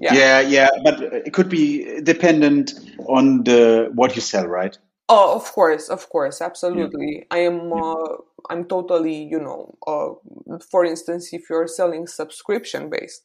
yeah. 0.02 0.14
yeah 0.14 0.40
yeah 0.40 0.70
but 0.84 1.02
it 1.02 1.34
could 1.34 1.50
be 1.50 2.02
dependent 2.02 2.74
on 3.08 3.44
the 3.44 3.90
what 3.94 4.16
you 4.16 4.22
sell 4.22 4.48
right? 4.48 4.78
Oh 5.10 5.36
of 5.36 5.52
course 5.52 5.90
of 5.90 6.10
course 6.10 6.42
absolutely. 6.42 7.18
Yeah. 7.18 7.24
i 7.32 7.40
am 7.40 7.74
uh, 7.74 8.16
i'm 8.50 8.66
totally 8.66 9.24
you 9.24 9.40
know 9.40 9.76
uh, 9.86 10.58
for 10.72 10.86
instance 10.86 11.34
if 11.34 11.50
you're 11.50 11.68
selling 11.68 12.08
subscription 12.08 12.90
based 12.90 13.24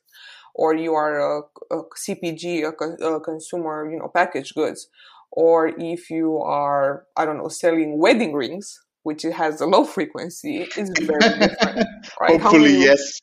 or 0.54 0.74
you 0.74 0.94
are 0.94 1.20
a, 1.20 1.42
a 1.70 1.82
cpg 1.96 2.64
a, 2.64 3.04
a 3.04 3.20
consumer 3.20 3.88
you 3.90 3.98
know 3.98 4.08
packaged 4.08 4.54
goods 4.54 4.88
or 5.30 5.68
if 5.78 6.10
you 6.10 6.38
are 6.38 7.04
i 7.16 7.24
don't 7.24 7.38
know 7.38 7.48
selling 7.48 7.98
wedding 7.98 8.32
rings 8.34 8.82
which 9.04 9.22
has 9.22 9.60
a 9.60 9.66
low 9.66 9.84
frequency 9.96 10.66
is 10.76 10.90
very 11.00 11.20
different 11.38 11.86
right? 12.20 12.40
Hopefully 12.40 12.72
many, 12.72 12.84
yes 12.84 13.20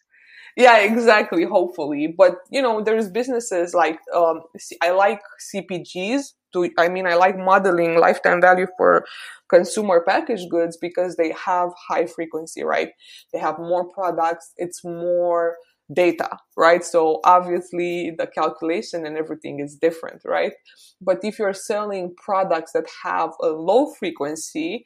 yeah 0.55 0.77
exactly 0.79 1.43
hopefully 1.43 2.07
but 2.07 2.35
you 2.51 2.61
know 2.61 2.81
there's 2.81 3.09
businesses 3.09 3.73
like 3.73 3.99
um, 4.15 4.41
i 4.81 4.91
like 4.91 5.21
cpgs 5.53 6.33
to, 6.53 6.69
I 6.77 6.87
mean, 6.87 7.07
I 7.07 7.15
like 7.15 7.37
modeling 7.37 7.99
lifetime 7.99 8.39
value 8.39 8.67
for 8.77 9.05
consumer 9.49 10.03
packaged 10.07 10.49
goods 10.49 10.77
because 10.79 11.15
they 11.15 11.33
have 11.45 11.69
high 11.89 12.05
frequency, 12.05 12.63
right? 12.63 12.89
They 13.33 13.39
have 13.39 13.57
more 13.57 13.89
products. 13.89 14.53
It's 14.57 14.83
more 14.83 15.57
data, 15.91 16.37
right? 16.55 16.83
So 16.83 17.19
obviously 17.25 18.13
the 18.17 18.27
calculation 18.27 19.05
and 19.05 19.17
everything 19.17 19.59
is 19.59 19.75
different, 19.75 20.21
right? 20.25 20.53
But 21.01 21.19
if 21.23 21.37
you're 21.39 21.53
selling 21.53 22.13
products 22.23 22.71
that 22.71 22.85
have 23.03 23.31
a 23.41 23.47
low 23.47 23.91
frequency, 23.93 24.85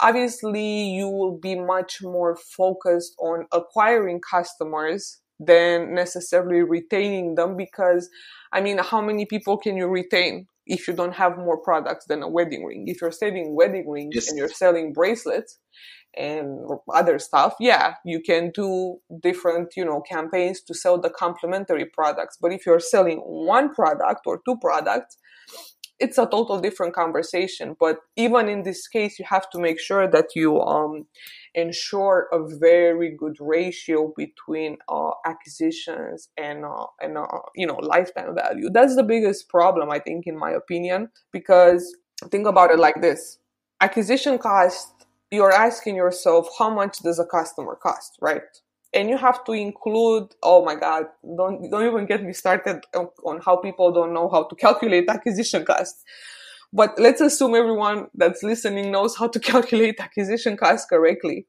obviously 0.00 0.84
you 0.88 1.08
will 1.08 1.38
be 1.38 1.54
much 1.54 2.02
more 2.02 2.36
focused 2.36 3.14
on 3.18 3.46
acquiring 3.52 4.20
customers 4.20 5.20
than 5.38 5.94
necessarily 5.94 6.62
retaining 6.62 7.34
them 7.34 7.56
because 7.56 8.08
I 8.52 8.60
mean, 8.60 8.78
how 8.78 9.00
many 9.00 9.26
people 9.26 9.58
can 9.58 9.76
you 9.76 9.86
retain 9.86 10.46
if 10.66 10.88
you 10.88 10.94
don't 10.94 11.14
have 11.14 11.36
more 11.36 11.58
products 11.58 12.06
than 12.06 12.22
a 12.22 12.28
wedding 12.28 12.64
ring? 12.64 12.84
If 12.88 13.00
you're 13.00 13.12
selling 13.12 13.54
wedding 13.54 13.88
rings 13.88 14.14
yes. 14.14 14.28
and 14.28 14.38
you're 14.38 14.48
selling 14.48 14.92
bracelets, 14.92 15.58
and 16.16 16.66
other 16.92 17.18
stuff 17.18 17.54
yeah 17.60 17.94
you 18.04 18.20
can 18.20 18.50
do 18.54 18.96
different 19.22 19.68
you 19.76 19.84
know 19.84 20.00
campaigns 20.00 20.62
to 20.62 20.74
sell 20.74 20.98
the 20.98 21.10
complementary 21.10 21.84
products 21.84 22.38
but 22.40 22.52
if 22.52 22.64
you're 22.64 22.80
selling 22.80 23.18
one 23.18 23.72
product 23.74 24.20
or 24.26 24.40
two 24.46 24.56
products 24.60 25.18
it's 25.98 26.18
a 26.18 26.26
total 26.26 26.60
different 26.60 26.94
conversation 26.94 27.76
but 27.78 27.98
even 28.16 28.48
in 28.48 28.62
this 28.62 28.86
case 28.88 29.18
you 29.18 29.24
have 29.28 29.48
to 29.50 29.58
make 29.58 29.80
sure 29.80 30.08
that 30.08 30.26
you 30.34 30.60
um, 30.60 31.06
ensure 31.54 32.28
a 32.32 32.38
very 32.58 33.10
good 33.16 33.36
ratio 33.40 34.12
between 34.16 34.76
uh, 34.88 35.10
acquisitions 35.24 36.28
and 36.36 36.64
uh, 36.64 36.86
and 37.00 37.16
uh, 37.16 37.26
you 37.54 37.66
know 37.66 37.76
lifetime 37.76 38.34
value 38.34 38.68
that's 38.70 38.96
the 38.96 39.02
biggest 39.02 39.48
problem 39.48 39.90
i 39.90 39.98
think 39.98 40.26
in 40.26 40.38
my 40.38 40.50
opinion 40.50 41.08
because 41.32 41.96
think 42.30 42.46
about 42.46 42.70
it 42.70 42.78
like 42.78 43.00
this 43.00 43.38
acquisition 43.80 44.38
cost 44.38 44.96
you're 45.30 45.52
asking 45.52 45.96
yourself 45.96 46.48
how 46.58 46.70
much 46.70 47.00
does 47.00 47.18
a 47.18 47.24
customer 47.24 47.74
cost, 47.74 48.16
right? 48.20 48.42
And 48.96 49.10
you 49.10 49.18
have 49.18 49.44
to 49.44 49.52
include, 49.52 50.34
oh 50.42 50.64
my 50.64 50.74
God, 50.74 51.04
don't, 51.36 51.70
don't 51.70 51.86
even 51.86 52.06
get 52.06 52.24
me 52.24 52.32
started 52.32 52.80
on, 52.94 53.40
how 53.44 53.56
people 53.58 53.92
don't 53.92 54.14
know 54.14 54.30
how 54.30 54.44
to 54.44 54.54
calculate 54.56 55.04
acquisition 55.10 55.66
cost. 55.66 56.02
But 56.72 56.98
let's 56.98 57.20
assume 57.20 57.54
everyone 57.54 58.06
that's 58.14 58.42
listening 58.42 58.90
knows 58.90 59.14
how 59.14 59.28
to 59.28 59.38
calculate 59.52 60.00
acquisition 60.00 60.56
cost 60.56 60.88
correctly. 60.88 61.46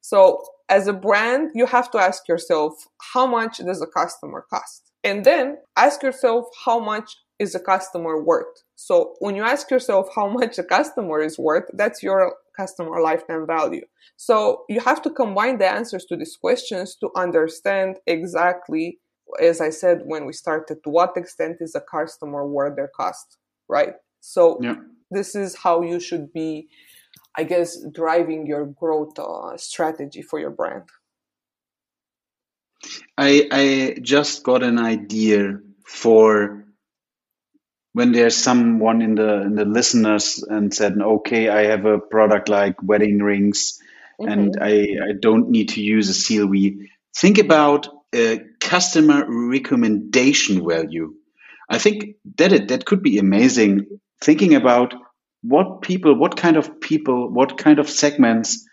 So 0.00 0.42
as 0.70 0.88
a 0.88 0.94
brand, 0.94 1.50
you 1.54 1.66
have 1.66 1.90
to 1.90 1.98
ask 1.98 2.26
yourself, 2.28 2.72
how 3.12 3.26
much 3.26 3.58
does 3.58 3.82
a 3.82 3.86
customer 3.86 4.46
cost? 4.48 4.90
And 5.04 5.22
then 5.22 5.58
ask 5.76 6.02
yourself, 6.02 6.46
how 6.64 6.80
much 6.80 7.14
is 7.38 7.54
a 7.54 7.60
customer 7.60 8.22
worth? 8.22 8.62
So 8.74 9.16
when 9.18 9.36
you 9.36 9.42
ask 9.42 9.70
yourself 9.70 10.08
how 10.16 10.28
much 10.28 10.58
a 10.58 10.64
customer 10.64 11.20
is 11.20 11.38
worth, 11.38 11.64
that's 11.74 12.02
your 12.02 12.34
customer 12.56 13.00
lifetime 13.00 13.46
value. 13.46 13.84
So 14.16 14.64
you 14.68 14.80
have 14.80 15.02
to 15.02 15.10
combine 15.10 15.58
the 15.58 15.68
answers 15.68 16.04
to 16.06 16.16
these 16.16 16.36
questions 16.36 16.96
to 16.96 17.10
understand 17.16 17.96
exactly, 18.06 18.98
as 19.40 19.60
I 19.60 19.70
said 19.70 20.02
when 20.04 20.26
we 20.26 20.32
started, 20.32 20.82
to 20.84 20.90
what 20.90 21.16
extent 21.16 21.56
is 21.60 21.74
a 21.74 21.80
customer 21.80 22.46
worth 22.46 22.76
their 22.76 22.90
cost, 22.96 23.38
right? 23.68 23.94
So 24.20 24.58
yeah. 24.62 24.76
this 25.10 25.34
is 25.34 25.56
how 25.56 25.82
you 25.82 26.00
should 26.00 26.32
be, 26.32 26.68
I 27.36 27.44
guess, 27.44 27.78
driving 27.92 28.46
your 28.46 28.66
growth 28.66 29.18
uh, 29.18 29.56
strategy 29.56 30.22
for 30.22 30.38
your 30.38 30.50
brand. 30.50 30.84
I 33.18 33.48
I 33.50 33.96
just 34.02 34.42
got 34.42 34.62
an 34.62 34.78
idea 34.78 35.58
for 35.86 36.65
when 37.96 38.12
there's 38.12 38.36
someone 38.36 39.00
in 39.00 39.14
the 39.14 39.40
in 39.40 39.54
the 39.54 39.64
listeners 39.64 40.42
and 40.42 40.74
said, 40.74 41.00
okay, 41.00 41.48
I 41.48 41.62
have 41.62 41.86
a 41.86 41.98
product 41.98 42.50
like 42.50 42.82
wedding 42.82 43.20
rings, 43.20 43.80
mm-hmm. 44.20 44.30
and 44.30 44.58
I, 44.60 44.72
I 45.08 45.12
don't 45.18 45.48
need 45.48 45.70
to 45.70 45.80
use 45.80 46.10
a 46.10 46.12
CLV. 46.12 46.88
Think 47.16 47.38
about 47.38 47.88
a 48.14 48.40
customer 48.60 49.24
recommendation 49.26 50.68
value. 50.68 51.14
I 51.70 51.78
think 51.78 52.16
that 52.36 52.52
it 52.52 52.68
that 52.68 52.84
could 52.84 53.02
be 53.02 53.16
amazing. 53.16 53.86
Thinking 54.20 54.54
about 54.54 54.92
what 55.40 55.80
people, 55.80 56.14
what 56.14 56.36
kind 56.36 56.58
of 56.58 56.78
people, 56.82 57.30
what 57.30 57.56
kind 57.56 57.78
of 57.78 57.88
segments 57.88 58.68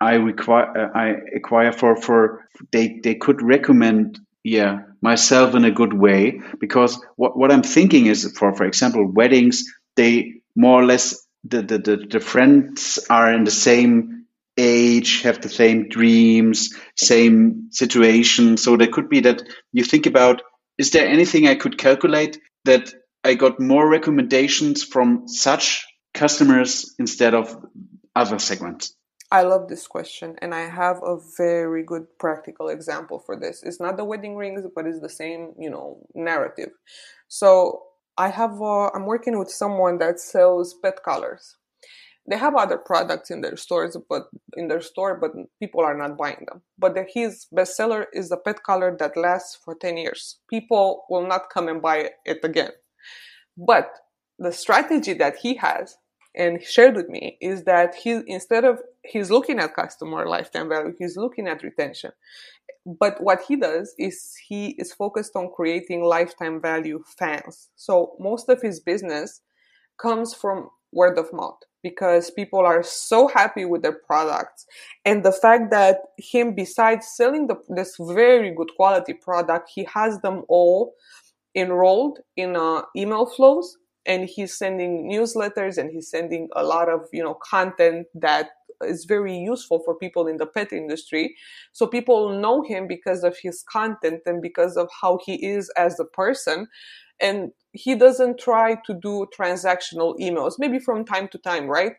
I 0.00 0.14
require, 0.14 0.66
uh, 0.76 0.98
I 0.98 1.14
acquire 1.36 1.70
for 1.70 1.94
for 1.94 2.48
they 2.72 2.98
they 3.04 3.14
could 3.14 3.40
recommend 3.40 4.18
yeah 4.42 4.80
myself 5.00 5.54
in 5.54 5.64
a 5.64 5.70
good 5.70 5.92
way 5.92 6.40
because 6.60 7.00
what, 7.16 7.36
what 7.36 7.52
i'm 7.52 7.62
thinking 7.62 8.06
is 8.06 8.30
for 8.36 8.54
for 8.54 8.64
example 8.64 9.06
weddings 9.06 9.64
they 9.96 10.34
more 10.56 10.80
or 10.80 10.84
less 10.84 11.26
the, 11.44 11.62
the, 11.62 11.78
the, 11.78 11.96
the 12.10 12.20
friends 12.20 12.98
are 13.08 13.32
in 13.32 13.44
the 13.44 13.50
same 13.50 14.18
age 14.58 15.22
have 15.22 15.40
the 15.40 15.48
same 15.48 15.88
dreams 15.88 16.74
same 16.96 17.68
situation. 17.70 18.56
So 18.56 18.76
there 18.76 18.88
could 18.88 19.08
be 19.08 19.20
that 19.20 19.42
you 19.72 19.84
think 19.84 20.06
about 20.06 20.42
is 20.76 20.90
there 20.90 21.06
anything 21.06 21.46
i 21.46 21.54
could 21.54 21.78
calculate 21.78 22.38
that 22.64 22.92
i 23.24 23.34
got 23.34 23.60
more 23.60 23.88
recommendations 23.88 24.82
from 24.82 25.28
such 25.28 25.86
customers 26.12 26.94
instead 26.98 27.34
of 27.34 27.56
other 28.14 28.38
segments 28.38 28.94
I 29.30 29.42
love 29.42 29.68
this 29.68 29.86
question, 29.86 30.36
and 30.40 30.54
I 30.54 30.68
have 30.70 31.02
a 31.04 31.18
very 31.36 31.82
good 31.82 32.06
practical 32.18 32.68
example 32.68 33.18
for 33.18 33.38
this. 33.38 33.62
It's 33.62 33.78
not 33.78 33.98
the 33.98 34.04
wedding 34.04 34.36
rings, 34.36 34.64
but 34.74 34.86
it's 34.86 35.00
the 35.00 35.08
same, 35.10 35.52
you 35.58 35.68
know, 35.68 36.06
narrative. 36.14 36.70
So 37.28 37.82
I 38.16 38.28
have, 38.28 38.60
uh, 38.62 38.88
I'm 38.88 39.04
working 39.04 39.38
with 39.38 39.50
someone 39.50 39.98
that 39.98 40.18
sells 40.18 40.74
pet 40.82 41.02
collars. 41.04 41.56
They 42.28 42.38
have 42.38 42.54
other 42.56 42.78
products 42.78 43.30
in 43.30 43.42
their 43.42 43.56
stores, 43.56 43.96
but 44.08 44.28
in 44.56 44.68
their 44.68 44.80
store, 44.80 45.18
but 45.18 45.32
people 45.60 45.82
are 45.82 45.96
not 45.96 46.16
buying 46.16 46.46
them. 46.48 46.62
But 46.78 46.94
the, 46.94 47.06
his 47.12 47.46
bestseller 47.54 48.06
is 48.14 48.30
the 48.30 48.36
pet 48.38 48.62
collar 48.62 48.96
that 48.98 49.16
lasts 49.16 49.58
for 49.62 49.74
10 49.74 49.98
years. 49.98 50.38
People 50.48 51.04
will 51.10 51.26
not 51.26 51.50
come 51.52 51.68
and 51.68 51.82
buy 51.82 52.10
it 52.24 52.44
again. 52.44 52.72
But 53.56 53.90
the 54.38 54.52
strategy 54.52 55.14
that 55.14 55.36
he 55.36 55.54
has 55.56 55.96
and 56.38 56.62
shared 56.62 56.94
with 56.94 57.08
me 57.08 57.36
is 57.40 57.64
that 57.64 57.94
he 57.94 58.20
instead 58.26 58.64
of 58.64 58.80
he's 59.04 59.30
looking 59.30 59.58
at 59.58 59.74
customer 59.74 60.26
lifetime 60.26 60.68
value 60.68 60.94
he's 60.98 61.16
looking 61.16 61.48
at 61.48 61.62
retention. 61.62 62.12
But 62.86 63.20
what 63.22 63.42
he 63.46 63.56
does 63.56 63.94
is 63.98 64.34
he 64.48 64.68
is 64.78 64.94
focused 64.94 65.36
on 65.36 65.50
creating 65.54 66.04
lifetime 66.04 66.62
value 66.62 67.02
fans. 67.18 67.68
So 67.76 68.16
most 68.18 68.48
of 68.48 68.62
his 68.62 68.80
business 68.80 69.42
comes 69.98 70.32
from 70.32 70.70
word 70.92 71.18
of 71.18 71.30
mouth 71.32 71.58
because 71.82 72.30
people 72.30 72.60
are 72.60 72.82
so 72.82 73.28
happy 73.28 73.64
with 73.64 73.82
their 73.82 73.98
products. 74.06 74.64
And 75.04 75.22
the 75.22 75.32
fact 75.32 75.70
that 75.70 75.98
him 76.16 76.54
besides 76.54 77.08
selling 77.08 77.46
the, 77.46 77.56
this 77.68 77.96
very 78.00 78.54
good 78.54 78.70
quality 78.76 79.12
product 79.12 79.70
he 79.74 79.84
has 79.92 80.20
them 80.20 80.44
all 80.48 80.94
enrolled 81.54 82.20
in 82.36 82.56
uh, 82.56 82.82
email 82.96 83.26
flows 83.26 83.76
and 84.06 84.28
he's 84.28 84.56
sending 84.56 85.10
newsletters 85.10 85.78
and 85.78 85.90
he's 85.90 86.10
sending 86.10 86.48
a 86.56 86.62
lot 86.62 86.88
of 86.88 87.02
you 87.12 87.22
know 87.22 87.34
content 87.34 88.06
that 88.14 88.50
is 88.82 89.04
very 89.04 89.36
useful 89.36 89.80
for 89.84 89.94
people 89.94 90.26
in 90.26 90.36
the 90.36 90.46
pet 90.46 90.72
industry. 90.72 91.34
So 91.72 91.86
people 91.86 92.38
know 92.38 92.62
him 92.62 92.86
because 92.86 93.24
of 93.24 93.36
his 93.36 93.64
content 93.68 94.22
and 94.26 94.40
because 94.40 94.76
of 94.76 94.88
how 95.02 95.18
he 95.24 95.34
is 95.44 95.70
as 95.76 95.98
a 95.98 96.04
person 96.04 96.68
and 97.20 97.52
he 97.72 97.94
doesn't 97.94 98.38
try 98.38 98.76
to 98.86 98.94
do 98.94 99.26
transactional 99.38 100.18
emails 100.18 100.54
maybe 100.58 100.78
from 100.78 101.04
time 101.04 101.28
to 101.28 101.38
time 101.38 101.66
right? 101.66 101.92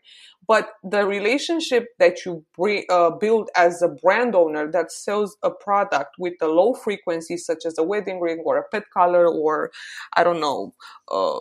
But 0.47 0.71
the 0.84 1.05
relationship 1.05 1.89
that 1.99 2.25
you 2.25 2.43
bring, 2.58 2.84
uh, 2.89 3.12
build 3.12 3.49
as 3.55 3.84
a 3.84 3.88
brand 3.88 4.36
owner 4.36 4.71
that 4.71 4.91
sells 4.91 5.38
a 5.43 5.51
product 5.51 6.15
with 6.17 6.34
a 6.41 6.47
low 6.47 6.73
frequency 6.73 7.38
such 7.38 7.65
as 7.65 7.77
a 7.77 7.84
wedding 7.84 8.19
ring 8.19 8.41
or 8.45 8.58
a 8.58 8.63
pet 8.69 8.84
collar 8.93 9.27
or 9.27 9.71
i 10.13 10.23
don't 10.23 10.39
know 10.39 10.73
uh, 11.12 11.39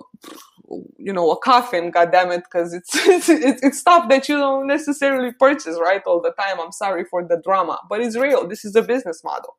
you 0.99 1.13
know 1.13 1.31
a 1.31 1.39
coffin 1.39 1.91
god 1.91 2.13
damn 2.13 2.31
it 2.31 2.45
because 2.45 2.73
it's, 2.75 2.95
it's 3.29 3.29
it's 3.63 3.79
stuff 3.79 4.09
that 4.09 4.29
you 4.29 4.37
don't 4.37 4.67
necessarily 4.67 5.33
purchase 5.33 5.79
right 5.81 6.03
all 6.07 6.21
the 6.21 6.33
time. 6.33 6.61
I'm 6.61 6.73
sorry 6.73 7.05
for 7.05 7.25
the 7.25 7.41
drama 7.45 7.79
but 7.89 8.01
it's 8.01 8.17
real. 8.17 8.47
This 8.47 8.65
is 8.65 8.77
a 8.77 8.83
business 8.83 9.23
model 9.25 9.57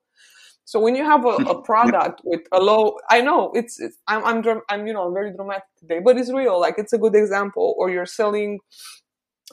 so 0.69 0.79
when 0.79 0.93
you 0.93 1.03
have 1.03 1.25
a, 1.25 1.29
a 1.29 1.62
product 1.63 2.21
with 2.23 2.41
a 2.51 2.60
low, 2.60 2.99
I 3.10 3.21
know 3.21 3.51
it's, 3.55 3.79
it's 3.79 3.97
I'm, 4.08 4.23
I'm, 4.23 4.62
I'm, 4.69 4.86
you 4.86 4.93
know, 4.93 5.08
I'm 5.08 5.15
very 5.15 5.34
dramatic 5.34 5.63
today, 5.79 5.99
but 5.99 6.15
it's 6.15 6.32
real. 6.32 6.62
Like 6.62 6.75
it's 6.77 6.93
a 6.93 6.99
good 6.99 7.15
example. 7.15 7.73
Or 7.79 7.89
you're 7.89 8.05
selling, 8.05 8.60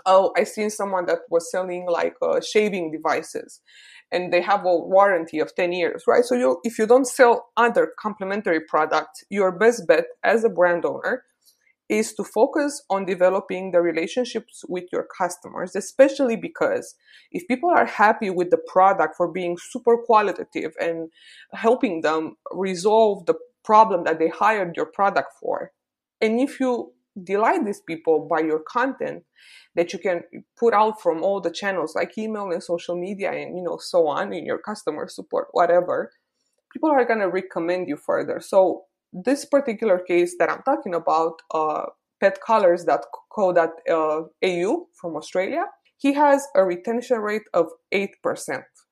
oh, 0.05 0.35
I 0.37 0.44
seen 0.44 0.68
someone 0.68 1.07
that 1.07 1.20
was 1.31 1.50
selling 1.50 1.87
like 1.88 2.16
uh, 2.20 2.42
shaving 2.42 2.92
devices 2.92 3.62
and 4.12 4.31
they 4.31 4.42
have 4.42 4.66
a 4.66 4.76
warranty 4.76 5.38
of 5.38 5.55
10 5.55 5.72
years, 5.72 6.02
right? 6.07 6.22
So 6.22 6.35
you, 6.35 6.61
if 6.64 6.79
you 6.79 6.87
don't 6.87 7.07
sell 7.07 7.46
other 7.57 7.92
complementary 7.98 8.61
products, 8.61 9.24
your 9.31 9.50
best 9.50 9.87
bet 9.88 10.05
as 10.22 10.44
a 10.44 10.50
brand 10.50 10.85
owner 10.85 11.24
is 11.88 12.14
to 12.14 12.25
focus 12.25 12.83
on 12.90 13.05
developing 13.05 13.70
the 13.70 13.81
relationships 13.81 14.64
with 14.68 14.85
your 14.92 15.07
customers, 15.16 15.77
especially 15.77 16.37
because 16.37 16.94
if 17.31 17.46
people 17.46 17.70
are 17.70 17.87
happy 17.87 18.31
with 18.31 18.51
the 18.51 18.61
product 18.66 19.16
for 19.16 19.31
being 19.31 19.57
super 19.57 19.96
qualitative 19.96 20.72
and 20.81 21.11
helping 21.53 22.01
them 22.01 22.37
resolve 22.53 23.27
the 23.27 23.35
problem 23.64 24.05
that 24.05 24.18
they 24.18 24.29
hired 24.29 24.77
your 24.77 24.87
product 24.87 25.33
for, 25.40 25.72
and 26.20 26.40
if 26.40 26.59
you 26.59 26.92
delight 27.22 27.64
these 27.64 27.81
people 27.81 28.29
by 28.29 28.40
your 28.40 28.61
content 28.61 29.22
that 29.75 29.92
you 29.92 29.99
can 29.99 30.22
put 30.59 30.75
out 30.75 31.01
from 31.01 31.22
all 31.22 31.40
the 31.40 31.51
channels 31.51 31.94
like 31.94 32.18
email 32.18 32.51
and 32.51 32.62
social 32.62 32.94
media 32.94 33.31
and 33.31 33.57
you 33.57 33.62
know 33.62 33.79
so 33.79 34.07
on 34.07 34.35
in 34.35 34.44
your 34.44 34.59
customer 34.59 35.09
support 35.09 35.49
whatever 35.53 36.11
people 36.77 36.90
are 36.90 37.07
going 37.07 37.20
to 37.20 37.29
recommend 37.29 37.88
you 37.88 37.96
further. 37.96 38.38
So 38.40 38.85
this 39.24 39.44
particular 39.44 39.98
case 39.98 40.37
that 40.38 40.50
i'm 40.50 40.62
talking 40.62 40.94
about 40.94 41.40
uh, 41.55 41.85
petcolors.co.au 42.22 43.55
uh, 43.94 44.85
from 45.00 45.16
australia 45.16 45.64
he 45.98 46.12
has 46.12 46.46
a 46.55 46.64
retention 46.64 47.18
rate 47.18 47.48
of 47.55 47.66
8% 47.92 48.11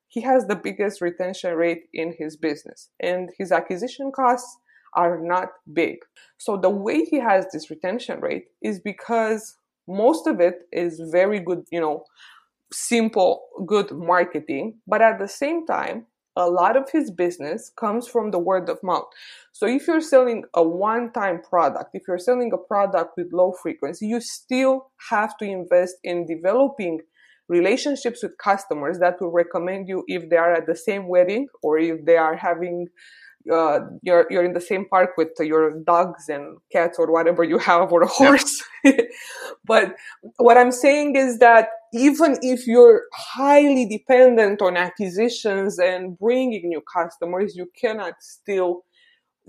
he 0.07 0.21
has 0.21 0.45
the 0.47 0.55
biggest 0.55 1.01
retention 1.01 1.53
rate 1.55 1.83
in 1.93 2.15
his 2.17 2.37
business 2.37 2.89
and 2.99 3.29
his 3.37 3.51
acquisition 3.51 4.11
costs 4.15 4.57
are 4.95 5.19
not 5.21 5.49
big. 5.73 5.97
So 6.37 6.57
the 6.57 6.69
way 6.69 7.03
he 7.03 7.19
has 7.19 7.45
this 7.51 7.69
retention 7.69 8.21
rate 8.21 8.45
is 8.61 8.79
because 8.79 9.57
most 9.87 10.25
of 10.25 10.39
it 10.39 10.61
is 10.71 11.01
very 11.11 11.39
good, 11.39 11.65
you 11.71 11.79
know, 11.79 12.05
simple, 12.71 13.43
good 13.65 13.91
marketing. 13.91 14.79
But 14.87 15.01
at 15.01 15.19
the 15.19 15.27
same 15.27 15.65
time, 15.65 16.07
a 16.35 16.49
lot 16.49 16.75
of 16.75 16.89
his 16.91 17.11
business 17.11 17.71
comes 17.79 18.07
from 18.07 18.31
the 18.31 18.39
word 18.39 18.69
of 18.69 18.83
mouth. 18.83 19.05
So 19.53 19.67
if 19.67 19.87
you're 19.87 20.01
selling 20.01 20.43
a 20.53 20.63
one 20.63 21.11
time 21.13 21.41
product, 21.41 21.91
if 21.93 22.03
you're 22.07 22.19
selling 22.19 22.51
a 22.53 22.57
product 22.57 23.13
with 23.17 23.31
low 23.31 23.53
frequency, 23.53 24.07
you 24.07 24.19
still 24.19 24.91
have 25.09 25.37
to 25.37 25.45
invest 25.45 25.95
in 26.03 26.25
developing 26.25 26.99
relationships 27.47 28.23
with 28.23 28.37
customers 28.37 28.99
that 28.99 29.21
will 29.21 29.31
recommend 29.31 29.87
you 29.87 30.03
if 30.07 30.29
they 30.29 30.35
are 30.35 30.53
at 30.53 30.67
the 30.67 30.75
same 30.75 31.07
wedding 31.07 31.47
or 31.61 31.77
if 31.77 32.03
they 32.05 32.17
are 32.17 32.35
having 32.35 32.87
uh, 33.51 33.79
you're 34.01 34.25
you're 34.29 34.43
in 34.43 34.53
the 34.53 34.61
same 34.61 34.85
park 34.89 35.11
with 35.17 35.29
your 35.39 35.79
dogs 35.83 36.29
and 36.29 36.57
cats 36.71 36.97
or 36.99 37.11
whatever 37.11 37.43
you 37.43 37.57
have 37.57 37.91
or 37.91 38.01
a 38.03 38.07
horse 38.07 38.63
but 39.65 39.95
what 40.37 40.57
i'm 40.57 40.71
saying 40.71 41.15
is 41.15 41.39
that 41.39 41.69
even 41.93 42.37
if 42.41 42.67
you're 42.67 43.03
highly 43.13 43.85
dependent 43.87 44.61
on 44.61 44.75
acquisitions 44.77 45.79
and 45.79 46.17
bringing 46.17 46.69
new 46.69 46.81
customers 46.81 47.55
you 47.55 47.69
cannot 47.79 48.13
still 48.19 48.83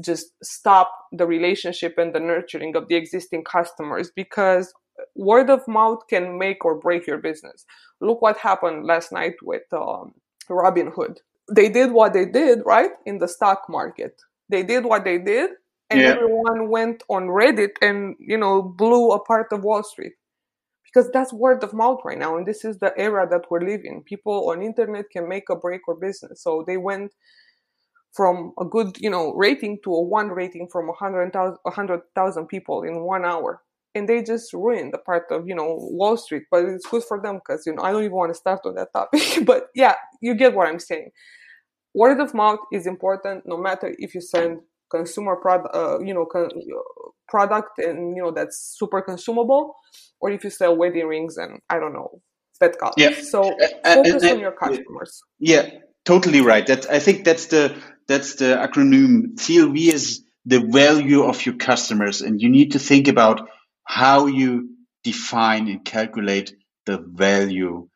just 0.01 0.27
stop 0.43 0.93
the 1.13 1.27
relationship 1.27 1.97
and 1.97 2.15
the 2.15 2.21
nurturing 2.21 2.77
of 2.77 2.89
the 2.89 2.95
existing 2.95 3.43
customers 3.43 4.11
because 4.15 4.73
word 5.15 5.51
of 5.51 5.67
mouth 5.67 6.07
can 6.09 6.39
make 6.39 6.65
or 6.65 6.75
break 6.75 7.07
your 7.07 7.19
business. 7.19 7.65
Look 8.01 8.23
what 8.23 8.39
happened 8.39 8.85
last 8.85 9.13
night 9.13 9.35
with 9.43 9.63
um, 9.73 10.15
Robinhood. 10.49 11.19
They 11.53 11.69
did 11.69 11.93
what 11.93 12.13
they 12.13 12.27
did, 12.27 12.63
right, 12.65 12.91
in 13.05 13.19
the 13.19 13.29
stock 13.29 13.67
market. 13.69 14.21
They 14.49 14.63
did 14.63 14.85
what 14.85 15.05
they 15.05 15.19
did, 15.19 15.51
and 15.91 16.01
yeah. 16.01 16.09
everyone 16.09 16.69
went 16.69 17.03
on 17.09 17.25
Reddit 17.25 17.75
and 17.81 18.17
you 18.19 18.37
know 18.37 18.63
blew 18.63 19.13
apart 19.13 19.49
of 19.53 19.63
Wall 19.63 19.83
Street 19.83 20.15
because 20.85 21.11
that's 21.13 21.33
word 21.33 21.63
of 21.63 21.73
mouth 21.75 22.01
right 22.05 22.19
now, 22.19 22.37
and 22.37 22.47
this 22.47 22.65
is 22.65 22.79
the 22.79 22.93
era 22.99 23.29
that 23.31 23.51
we're 23.51 23.61
living. 23.61 24.03
People 24.05 24.51
on 24.51 24.63
internet 24.63 25.11
can 25.11 25.29
make 25.29 25.49
a 25.51 25.57
break 25.57 25.83
or 25.89 25.95
business, 25.95 26.43
so 26.43 26.65
they 26.67 26.77
went 26.77 27.13
from 28.13 28.53
a 28.59 28.65
good 28.65 28.97
you 28.99 29.11
know 29.11 29.35
rating 29.35 29.79
to 29.85 29.93
a 29.93 30.03
one 30.03 30.29
rating 30.29 30.69
from 30.73 30.87
100,000 30.89 31.59
100, 31.63 32.49
people 32.49 32.83
in 32.83 33.03
one 33.03 33.25
hour 33.25 33.63
and 33.97 34.09
they 34.09 34.23
just 34.23 34.53
ruined 34.53 34.93
the 34.93 34.99
part 34.99 35.25
of 35.31 35.49
you 35.49 35.55
know 35.55 35.77
wall 35.79 36.17
street 36.17 36.45
but 36.51 36.65
it's 36.65 36.87
good 36.87 37.03
for 37.05 37.21
them 37.21 37.37
because 37.37 37.65
you 37.67 37.75
know 37.75 37.83
i 37.83 37.91
don't 37.91 38.05
even 38.05 38.17
want 38.17 38.31
to 38.31 38.39
start 38.39 38.61
on 38.65 38.75
that 38.75 38.93
topic 38.93 39.23
but 39.45 39.69
yeah 39.75 39.95
you 40.21 40.35
get 40.35 40.55
what 40.55 40.69
i'm 40.69 40.79
saying. 40.81 41.11
Word 41.95 42.21
of 42.21 42.35
mouth 42.35 42.59
is 42.75 42.87
important 42.87 43.45
no 43.47 43.57
matter 43.57 43.95
if 43.99 44.15
you 44.15 44.21
send 44.21 44.59
consumer 44.91 45.37
product 45.37 45.75
uh, 45.75 45.99
you 46.01 46.13
know 46.13 46.27
con- 46.27 46.51
product 47.27 47.79
and 47.79 48.15
you 48.15 48.23
know 48.23 48.31
that's 48.31 48.77
super 48.79 49.01
consumable 49.01 49.75
or 50.21 50.31
if 50.31 50.45
you 50.45 50.51
sell 50.51 50.77
wedding 50.77 51.07
rings 51.07 51.39
and 51.39 51.59
i 51.71 51.79
don't 51.79 51.95
know 51.95 52.21
pet 52.61 52.79
colors 52.79 52.95
yeah. 52.99 53.13
so 53.19 53.45
focus 53.83 54.23
uh, 54.23 54.29
uh, 54.29 54.33
on 54.33 54.41
your 54.41 54.53
customers. 54.53 55.23
Yeah 55.39 55.71
totally 56.07 56.41
right. 56.41 56.67
That 56.67 56.91
i 56.91 56.99
think 56.99 57.25
that's 57.25 57.47
the 57.47 57.77
that's 58.09 58.37
the 58.37 58.57
acronym 58.57 59.35
CLV 59.35 59.77
is 59.93 60.23
the 60.47 60.61
value 60.61 61.25
of 61.25 61.45
your 61.45 61.57
customers 61.57 62.23
and 62.23 62.41
you 62.41 62.49
need 62.49 62.73
to 62.73 62.79
think 62.79 63.09
about 63.09 63.49
how 63.87 64.27
you 64.27 64.77
define 65.05 65.69
and 65.69 65.85
calculate 65.85 66.53
the 66.85 66.99
value 66.99 67.89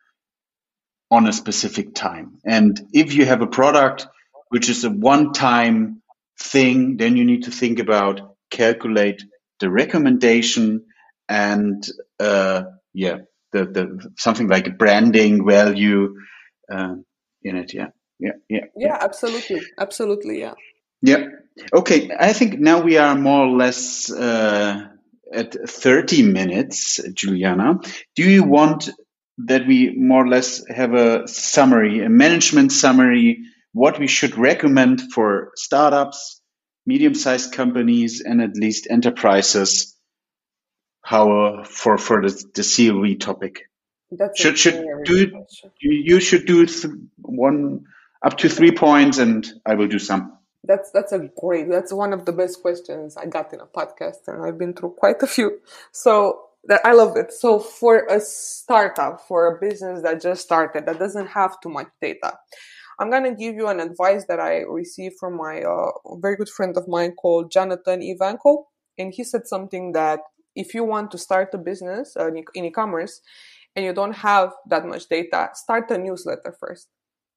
on 1.11 1.27
a 1.27 1.33
specific 1.33 1.95
time. 1.95 2.39
And 2.47 2.81
if 2.93 3.13
you 3.15 3.27
have 3.27 3.43
a 3.43 3.47
product 3.47 4.07
which 4.49 4.69
is 4.71 4.85
a 4.85 4.91
one 4.91 5.33
time 5.33 6.03
thing, 6.41 6.97
then 6.97 7.17
you 7.17 7.25
need 7.25 7.45
to 7.45 7.51
think 7.51 7.81
about 7.81 8.37
calculate 8.51 9.23
the 9.59 9.71
recommendation 9.71 10.87
and 11.29 11.85
uh, 12.19 12.63
yeah, 12.95 13.19
the, 13.53 13.65
the 13.67 14.13
something 14.17 14.49
like 14.49 14.79
branding 14.79 15.47
value 15.47 16.15
uh, 16.73 16.95
in 17.43 17.57
it. 17.57 17.75
Yeah. 17.75 17.89
Yeah. 18.19 18.33
Yeah. 18.49 18.65
Yeah. 18.77 18.99
Absolutely. 19.01 19.61
Absolutely. 19.79 20.41
Yeah. 20.41 20.55
Yeah. 21.03 21.27
Okay. 21.73 22.11
I 22.19 22.33
think 22.33 22.59
now 22.61 22.81
we 22.83 22.99
are 22.99 23.17
more 23.17 23.47
or 23.47 23.57
less 23.57 24.11
uh, 24.13 24.89
at 25.33 25.55
30 25.69 26.23
minutes, 26.23 27.01
Juliana. 27.15 27.79
Do 28.17 28.29
you 28.29 28.45
want 28.45 28.91
that 29.47 29.67
we 29.67 29.95
more 29.97 30.25
or 30.25 30.29
less 30.29 30.63
have 30.69 30.95
a 30.95 31.27
summary, 31.27 32.05
a 32.05 32.09
management 32.09 32.73
summary, 32.73 33.39
what 33.73 33.99
we 33.99 34.07
should 34.07 34.37
recommend 34.37 35.13
for 35.13 35.53
startups, 35.55 36.41
medium 36.87 37.15
sized 37.15 37.53
companies, 37.53 38.21
and 38.21 38.43
at 38.43 38.57
least 38.57 38.87
enterprises? 38.91 39.97
How 41.03 41.33
uh, 41.33 41.65
for, 41.65 41.97
for 41.97 42.23
the, 42.23 42.45
the 42.55 42.63
CLV 42.63 43.21
topic? 43.21 43.63
That's 44.13 44.41
should 44.41 44.59
should 44.59 44.85
do 45.05 45.45
you 45.81 46.19
should 46.19 46.45
do 46.45 46.67
one 47.17 47.85
up 48.25 48.39
to 48.39 48.49
three 48.49 48.73
points, 48.73 49.19
and 49.19 49.47
I 49.65 49.75
will 49.77 49.87
do 49.87 50.01
some. 50.01 50.37
That's 50.71 50.93
that's 50.93 51.11
a 51.11 51.29
great. 51.43 51.69
That's 51.69 51.93
one 51.93 52.13
of 52.13 52.27
the 52.27 52.33
best 52.33 52.63
questions 52.63 53.17
I 53.17 53.27
got 53.27 53.53
in 53.53 53.59
a 53.59 53.67
podcast, 53.67 54.29
and 54.29 54.41
I've 54.47 54.57
been 54.57 54.73
through 54.73 54.95
quite 55.03 55.21
a 55.21 55.27
few. 55.27 55.59
So 55.91 56.15
that 56.69 56.81
I 56.85 56.93
love 56.93 57.17
it. 57.17 57.33
So 57.33 57.59
for 57.59 58.07
a 58.07 58.21
startup, 58.21 59.21
for 59.27 59.41
a 59.49 59.59
business 59.59 60.03
that 60.03 60.23
just 60.23 60.43
started, 60.43 60.87
that 60.87 61.01
doesn't 61.01 61.27
have 61.39 61.61
too 61.61 61.71
much 61.71 61.89
data, 62.01 62.35
I'm 63.01 63.11
gonna 63.11 63.35
give 63.35 63.57
you 63.57 63.67
an 63.67 63.81
advice 63.81 64.27
that 64.29 64.39
I 64.39 64.59
received 64.61 65.17
from 65.19 65.37
my 65.37 65.63
uh, 65.63 65.91
very 66.19 66.37
good 66.37 66.51
friend 66.57 66.77
of 66.77 66.87
mine 66.87 67.13
called 67.21 67.51
Jonathan 67.51 68.01
Ivanko, 68.01 68.65
and 68.97 69.13
he 69.13 69.25
said 69.25 69.49
something 69.49 69.91
that 69.93 70.21
if 70.55 70.73
you 70.75 70.85
want 70.85 71.11
to 71.11 71.19
start 71.19 71.49
a 71.55 71.59
business 71.59 72.17
uh, 72.17 72.31
in 72.55 72.67
e-commerce 72.67 73.23
and 73.75 73.85
you 73.85 73.93
don't 73.93 74.17
have 74.31 74.53
that 74.69 74.87
much 74.87 75.09
data, 75.09 75.49
start 75.55 75.91
a 75.91 75.99
newsletter 75.99 76.55
first 76.61 76.89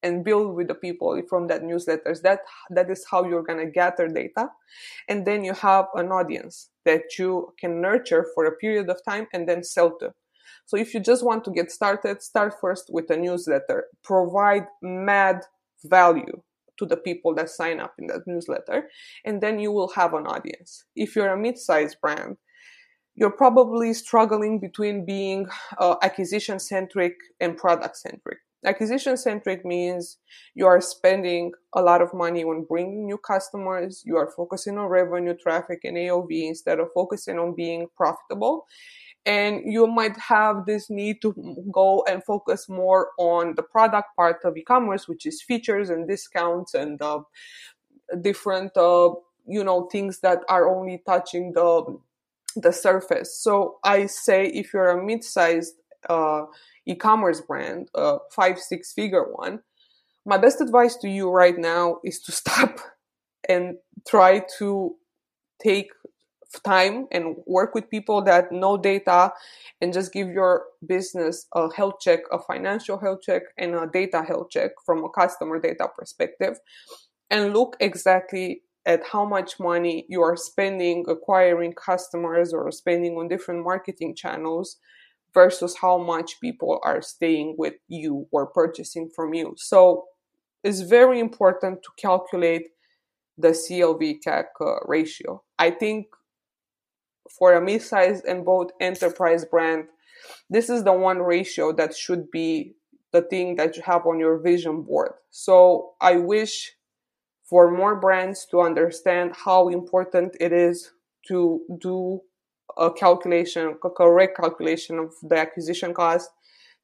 and 0.03 0.23
build 0.23 0.55
with 0.55 0.67
the 0.67 0.75
people 0.75 1.19
from 1.29 1.47
that 1.47 1.63
newsletters. 1.63 2.21
That 2.21 2.39
that 2.69 2.89
is 2.89 3.05
how 3.09 3.25
you're 3.25 3.43
going 3.43 3.65
to 3.65 3.71
gather 3.71 4.07
data. 4.07 4.49
And 5.07 5.25
then 5.25 5.43
you 5.43 5.53
have 5.53 5.85
an 5.95 6.11
audience 6.11 6.69
that 6.85 7.17
you 7.17 7.53
can 7.59 7.81
nurture 7.81 8.27
for 8.35 8.45
a 8.45 8.55
period 8.55 8.89
of 8.89 9.03
time 9.03 9.27
and 9.33 9.47
then 9.47 9.63
sell 9.63 9.97
to. 9.99 10.13
So 10.65 10.77
if 10.77 10.93
you 10.93 10.99
just 10.99 11.25
want 11.25 11.43
to 11.45 11.51
get 11.51 11.71
started 11.71 12.21
start 12.21 12.53
first 12.59 12.85
with 12.89 13.09
a 13.09 13.17
newsletter. 13.17 13.85
Provide 14.03 14.67
mad 14.81 15.41
value 15.85 16.41
to 16.79 16.85
the 16.85 16.97
people 16.97 17.35
that 17.35 17.49
sign 17.49 17.79
up 17.79 17.93
in 17.99 18.07
that 18.07 18.25
newsletter 18.25 18.89
and 19.25 19.41
then 19.41 19.59
you 19.59 19.71
will 19.71 19.89
have 19.89 20.13
an 20.13 20.25
audience. 20.25 20.85
If 20.95 21.15
you're 21.15 21.33
a 21.33 21.37
mid-sized 21.37 21.97
brand 22.01 22.37
you're 23.15 23.31
probably 23.31 23.93
struggling 23.93 24.59
between 24.59 25.05
being 25.05 25.47
uh, 25.77 25.95
acquisition 26.01 26.59
centric 26.59 27.13
and 27.39 27.57
product 27.57 27.97
centric 27.97 28.39
Acquisition 28.65 29.17
centric 29.17 29.65
means 29.65 30.17
you 30.55 30.65
are 30.67 30.79
spending 30.81 31.51
a 31.73 31.81
lot 31.81 32.01
of 32.01 32.13
money 32.13 32.43
on 32.43 32.65
bringing 32.65 33.05
new 33.05 33.17
customers. 33.17 34.03
You 34.05 34.17
are 34.17 34.31
focusing 34.35 34.77
on 34.77 34.87
revenue, 34.87 35.35
traffic, 35.35 35.81
and 35.83 35.97
AOV 35.97 36.47
instead 36.47 36.79
of 36.79 36.87
focusing 36.93 37.37
on 37.39 37.55
being 37.55 37.87
profitable. 37.95 38.65
And 39.25 39.61
you 39.65 39.87
might 39.87 40.17
have 40.17 40.65
this 40.65 40.89
need 40.89 41.21
to 41.21 41.33
go 41.71 42.03
and 42.09 42.23
focus 42.23 42.67
more 42.67 43.11
on 43.17 43.55
the 43.55 43.63
product 43.63 44.09
part 44.17 44.43
of 44.43 44.57
e-commerce, 44.57 45.07
which 45.07 45.25
is 45.25 45.41
features 45.41 45.89
and 45.89 46.07
discounts 46.07 46.73
and 46.73 47.01
uh, 47.01 47.19
different, 48.19 48.75
uh, 48.75 49.11
you 49.47 49.63
know, 49.63 49.87
things 49.91 50.19
that 50.19 50.39
are 50.49 50.73
only 50.73 51.01
touching 51.05 51.53
the 51.53 51.97
the 52.55 52.71
surface. 52.71 53.35
So 53.39 53.79
I 53.83 54.05
say 54.05 54.45
if 54.45 54.73
you're 54.73 54.89
a 54.89 55.03
mid-sized 55.03 55.73
uh, 56.07 56.43
e-commerce 56.87 57.41
brand, 57.41 57.89
a 57.95 58.17
five, 58.31 58.59
six 58.59 58.93
figure 58.93 59.25
one, 59.31 59.59
my 60.25 60.37
best 60.37 60.61
advice 60.61 60.95
to 60.97 61.09
you 61.09 61.29
right 61.29 61.57
now 61.57 61.99
is 62.03 62.21
to 62.21 62.31
stop 62.41 62.79
and 63.47 63.75
try 64.07 64.41
to 64.57 64.95
take 65.61 65.91
time 66.59 67.07
and 67.11 67.35
work 67.47 67.73
with 67.73 67.89
people 67.89 68.21
that 68.23 68.51
know 68.51 68.77
data 68.77 69.31
and 69.81 69.91
just 69.91 70.13
give 70.13 70.29
your 70.29 70.65
business 70.85 71.47
a 71.55 71.73
health 71.73 71.95
check, 71.99 72.19
a 72.31 72.39
financial 72.39 72.99
health 72.99 73.19
check 73.23 73.41
and 73.57 73.73
a 73.73 73.87
data 73.91 74.21
health 74.21 74.49
check 74.51 74.71
from 74.85 75.03
a 75.03 75.09
customer 75.09 75.59
data 75.59 75.87
perspective. 75.97 76.59
And 77.31 77.53
look 77.53 77.75
exactly 77.79 78.61
at 78.85 79.01
how 79.11 79.25
much 79.25 79.59
money 79.59 80.05
you 80.09 80.21
are 80.21 80.35
spending 80.35 81.05
acquiring 81.07 81.73
customers 81.73 82.53
or 82.53 82.69
spending 82.71 83.15
on 83.15 83.27
different 83.27 83.63
marketing 83.63 84.15
channels 84.15 84.77
versus 85.33 85.75
how 85.81 85.97
much 85.97 86.39
people 86.39 86.79
are 86.83 87.01
staying 87.01 87.55
with 87.57 87.73
you 87.87 88.27
or 88.31 88.47
purchasing 88.47 89.09
from 89.15 89.33
you. 89.33 89.55
So 89.57 90.05
it's 90.63 90.81
very 90.81 91.19
important 91.19 91.83
to 91.83 91.89
calculate 91.97 92.69
the 93.37 93.49
CLV 93.49 94.19
CAC 94.25 94.45
uh, 94.61 94.75
ratio. 94.85 95.43
I 95.57 95.71
think 95.71 96.07
for 97.37 97.53
a 97.53 97.61
mid-sized 97.61 98.25
and 98.25 98.45
both 98.45 98.69
enterprise 98.79 99.45
brand, 99.45 99.85
this 100.49 100.69
is 100.69 100.83
the 100.83 100.93
one 100.93 101.19
ratio 101.19 101.73
that 101.73 101.95
should 101.95 102.29
be 102.31 102.75
the 103.11 103.21
thing 103.21 103.55
that 103.55 103.75
you 103.75 103.83
have 103.85 104.05
on 104.05 104.19
your 104.19 104.37
vision 104.37 104.83
board. 104.83 105.13
So 105.31 105.93
I 106.01 106.17
wish 106.17 106.73
for 107.43 107.71
more 107.71 107.95
brands 107.95 108.45
to 108.51 108.61
understand 108.61 109.33
how 109.35 109.69
important 109.69 110.35
it 110.39 110.51
is 110.51 110.91
to 111.27 111.61
do 111.79 112.21
a 112.77 112.91
calculation, 112.91 113.75
a 113.83 113.89
correct 113.89 114.37
calculation 114.37 114.99
of 114.99 115.13
the 115.21 115.37
acquisition 115.37 115.93
cost 115.93 116.29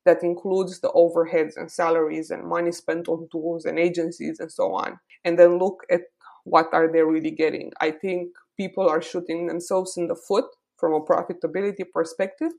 that 0.06 0.24
includes 0.24 0.80
the 0.80 0.90
overheads 0.90 1.58
and 1.58 1.72
salaries 1.72 2.32
and 2.32 2.48
money 2.48 2.72
spent 2.72 3.08
on 3.08 3.28
tools 3.32 3.66
and 3.66 3.78
agencies 3.78 4.40
and 4.40 4.52
so 4.52 4.74
on. 4.74 5.00
And 5.26 5.38
then 5.38 5.60
look 5.60 5.84
at 5.92 6.02
what 6.46 6.68
are 6.74 6.92
they 6.92 7.02
really 7.02 7.32
getting. 7.32 7.72
I 7.82 7.92
think 7.92 8.30
people 8.58 8.88
are 8.88 9.02
shooting 9.02 9.48
themselves 9.48 9.98
in 9.98 10.08
the 10.08 10.16
foot 10.16 10.46
from 10.78 10.94
a 10.94 11.02
profitability 11.02 11.84
perspective. 11.94 12.52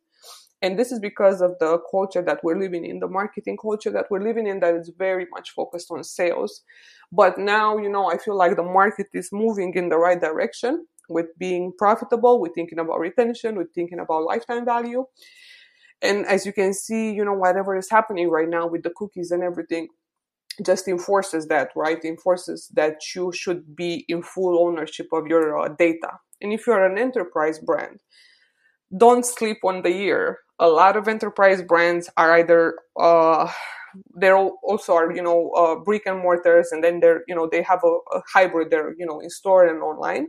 And 0.62 0.78
this 0.78 0.92
is 0.92 1.00
because 1.00 1.40
of 1.40 1.52
the 1.59 1.78
culture 1.90 2.22
that 2.22 2.40
we're 2.44 2.59
living 2.59 2.85
in, 2.85 3.00
the 3.00 3.09
marketing 3.09 3.56
culture 3.56 3.90
that 3.90 4.06
we're 4.11 4.22
living 4.22 4.46
in 4.46 4.61
that 4.61 4.74
is 4.74 4.92
very 4.98 5.26
much 5.30 5.52
focused 5.52 5.90
on 5.90 6.04
sales. 6.04 6.62
But 7.11 7.38
now, 7.38 7.78
you 7.78 7.88
know, 7.88 8.11
I 8.11 8.18
feel 8.18 8.37
like 8.37 8.56
the 8.56 8.62
market 8.62 9.06
is 9.14 9.30
moving 9.33 9.72
in 9.74 9.88
the 9.88 9.96
right 9.96 10.20
direction 10.20 10.87
with 11.11 11.27
being 11.38 11.73
profitable, 11.77 12.40
with 12.40 12.53
thinking 12.55 12.79
about 12.79 13.01
retention, 13.01 13.57
with 13.57 13.68
thinking 13.75 13.99
about 13.99 14.25
lifetime 14.25 14.64
value. 14.64 15.05
And 16.03 16.25
as 16.27 16.46
you 16.46 16.53
can 16.53 16.73
see, 16.73 17.12
you 17.12 17.25
know, 17.25 17.35
whatever 17.35 17.77
is 17.77 17.90
happening 17.90 18.31
right 18.31 18.49
now 18.49 18.66
with 18.66 18.83
the 18.83 18.90
cookies 18.96 19.31
and 19.31 19.42
everything 19.42 19.88
just 20.64 20.88
enforces 20.88 21.46
that, 21.49 21.70
right? 21.77 22.03
Enforces 22.05 22.70
that 22.75 22.96
you 23.14 23.33
should 23.33 23.77
be 23.77 24.05
in 24.09 24.23
full 24.23 24.59
ownership 24.66 25.09
of 25.12 25.27
your 25.27 25.59
uh, 25.59 25.68
data. 25.68 26.12
And 26.40 26.53
if 26.53 26.66
you're 26.66 26.85
an 26.85 26.99
enterprise 26.99 27.59
brand, 27.59 28.01
don't 28.96 29.25
sleep 29.25 29.59
on 29.64 29.83
the 29.83 29.92
year. 29.92 30.38
A 30.59 30.68
lot 30.68 30.96
of 30.96 31.09
enterprise 31.09 31.62
brands 31.62 32.11
are 32.16 32.38
either 32.38 32.77
uh, 32.99 33.51
they're 34.14 34.37
also 34.37 34.94
are 34.94 35.12
you 35.12 35.23
know 35.23 35.51
uh, 35.51 35.77
brick 35.77 36.03
and 36.07 36.18
mortars, 36.18 36.68
and 36.73 36.83
then 36.83 37.01
they're 37.01 37.23
you 37.27 37.35
know 37.35 37.49
they 37.51 37.62
have 37.62 37.81
a, 37.85 37.96
a 38.16 38.23
hybrid. 38.33 38.70
They're 38.70 38.94
you 38.99 39.07
know 39.07 39.20
in 39.20 39.31
store 39.31 39.66
and 39.66 39.83
online 39.83 40.29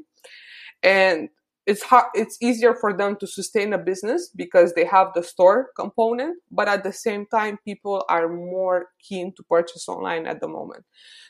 and 0.83 1.29
it's 1.67 1.83
hard 1.83 2.07
it's 2.15 2.37
easier 2.41 2.73
for 2.73 2.91
them 2.91 3.15
to 3.15 3.27
sustain 3.27 3.73
a 3.73 3.77
business 3.77 4.31
because 4.35 4.73
they 4.73 4.85
have 4.85 5.07
the 5.13 5.23
store 5.23 5.69
component 5.75 6.37
but 6.49 6.67
at 6.67 6.83
the 6.83 6.91
same 6.91 7.25
time 7.27 7.57
people 7.63 8.03
are 8.09 8.27
more 8.27 8.87
keen 9.07 9.31
to 9.35 9.43
purchase 9.43 9.87
online 9.87 10.25
at 10.25 10.41
the 10.41 10.47
moment. 10.47 10.83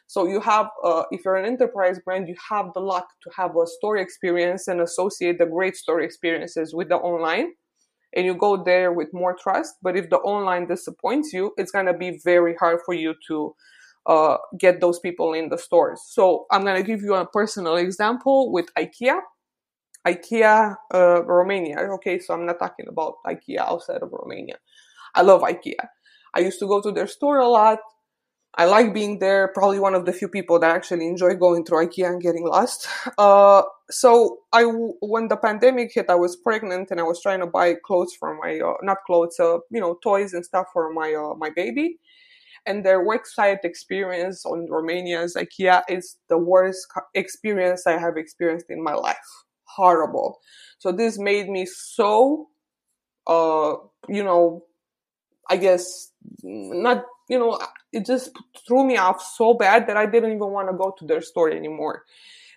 So 0.08 0.28
you 0.28 0.40
have 0.42 0.68
uh, 0.84 1.04
if 1.12 1.22
you're 1.26 1.36
an 1.36 1.46
enterprise 1.46 2.00
brand 2.04 2.30
you 2.30 2.36
have 2.50 2.68
the 2.74 2.80
luck 2.80 3.08
to 3.24 3.30
have 3.36 3.52
a 3.58 3.68
store 3.68 3.98
experience 3.98 4.68
and 4.68 4.80
associate 4.82 5.38
the 5.38 5.46
great 5.46 5.76
store 5.76 6.02
experiences 6.02 6.74
with 6.74 6.90
the 6.90 6.96
online 6.96 7.54
and 8.14 8.26
you 8.26 8.36
go 8.36 8.62
there 8.62 8.92
with 8.92 9.14
more 9.14 9.38
trust. 9.42 9.76
But 9.82 9.96
if 9.96 10.10
the 10.10 10.18
online 10.18 10.68
disappoints 10.68 11.34
you 11.34 11.52
it's 11.58 11.72
going 11.72 11.88
to 11.88 11.94
be 11.94 12.22
very 12.24 12.56
hard 12.56 12.80
for 12.86 12.94
you 12.94 13.16
to 13.28 13.54
uh, 14.08 14.38
get 14.58 14.82
those 14.82 15.00
people 15.00 15.34
in 15.34 15.50
the 15.50 15.58
stores. 15.58 16.02
So 16.08 16.46
i'm 16.52 16.64
going 16.64 16.82
to 16.82 16.88
give 16.88 17.02
you 17.02 17.16
a 17.16 17.28
personal 17.28 17.76
example 17.76 18.52
with 18.52 18.68
ikea 18.76 19.20
IKEA 20.08 20.76
uh, 20.94 21.24
Romania. 21.24 21.78
Okay, 21.96 22.20
so 22.20 22.34
I'm 22.34 22.46
not 22.46 22.60
talking 22.60 22.88
about 22.90 23.16
IKEA 23.26 23.60
outside 23.60 24.02
of 24.02 24.10
Romania. 24.12 24.56
I 25.14 25.22
love 25.22 25.42
IKEA. 25.42 25.88
I 26.34 26.40
used 26.40 26.60
to 26.60 26.68
go 26.68 26.82
to 26.82 26.92
their 26.92 27.08
store 27.08 27.40
a 27.40 27.48
lot. 27.48 27.80
I 28.56 28.66
like 28.66 28.94
being 28.94 29.20
there. 29.20 29.48
Probably 29.54 29.80
one 29.80 29.96
of 29.96 30.06
the 30.06 30.12
few 30.12 30.28
people 30.28 30.60
that 30.60 30.76
actually 30.76 31.08
enjoy 31.08 31.36
going 31.36 31.64
through 31.64 31.86
IKEA 31.88 32.08
and 32.08 32.22
getting 32.22 32.46
lost. 32.46 32.88
Uh, 33.18 33.64
so 33.90 34.40
I, 34.52 34.64
when 34.64 35.28
the 35.28 35.38
pandemic 35.38 35.92
hit, 35.94 36.10
I 36.10 36.16
was 36.16 36.36
pregnant 36.36 36.92
and 36.92 37.00
I 37.00 37.04
was 37.04 37.22
trying 37.22 37.40
to 37.40 37.48
buy 37.48 37.76
clothes 37.86 38.14
for 38.20 38.38
my, 38.42 38.60
uh, 38.60 38.74
not 38.82 38.98
clothes, 39.06 39.40
uh, 39.40 39.60
you 39.70 39.80
know, 39.80 39.98
toys 40.04 40.34
and 40.34 40.46
stuff 40.46 40.68
for 40.74 40.92
my, 40.92 41.14
uh, 41.14 41.36
my 41.36 41.50
baby. 41.50 42.00
And 42.66 42.86
their 42.86 43.06
website 43.06 43.64
experience 43.64 44.46
on 44.46 44.68
Romania's 44.70 45.36
IKEA 45.36 45.84
is 45.90 46.18
the 46.30 46.38
worst 46.38 46.88
experience 47.14 47.88
I 47.88 47.98
have 47.98 48.18
experienced 48.18 48.68
in 48.70 48.84
my 48.84 48.94
life 48.94 49.18
horrible. 49.76 50.40
So 50.80 50.92
this 50.92 51.18
made 51.18 51.50
me 51.50 51.66
so, 51.66 52.50
uh, 53.28 53.76
you 54.10 54.24
know, 54.24 54.66
I 55.50 55.58
guess 55.58 56.12
not, 56.44 57.06
you 57.30 57.40
know, 57.40 57.60
it 57.92 58.06
just 58.06 58.32
threw 58.68 58.86
me 58.86 58.98
off 58.98 59.22
so 59.22 59.54
bad 59.54 59.88
that 59.88 59.98
I 59.98 60.06
didn't 60.06 60.32
even 60.32 60.52
want 60.52 60.70
to 60.70 60.78
go 60.78 60.94
to 60.98 61.06
their 61.06 61.22
store 61.22 61.52
anymore. 61.52 62.04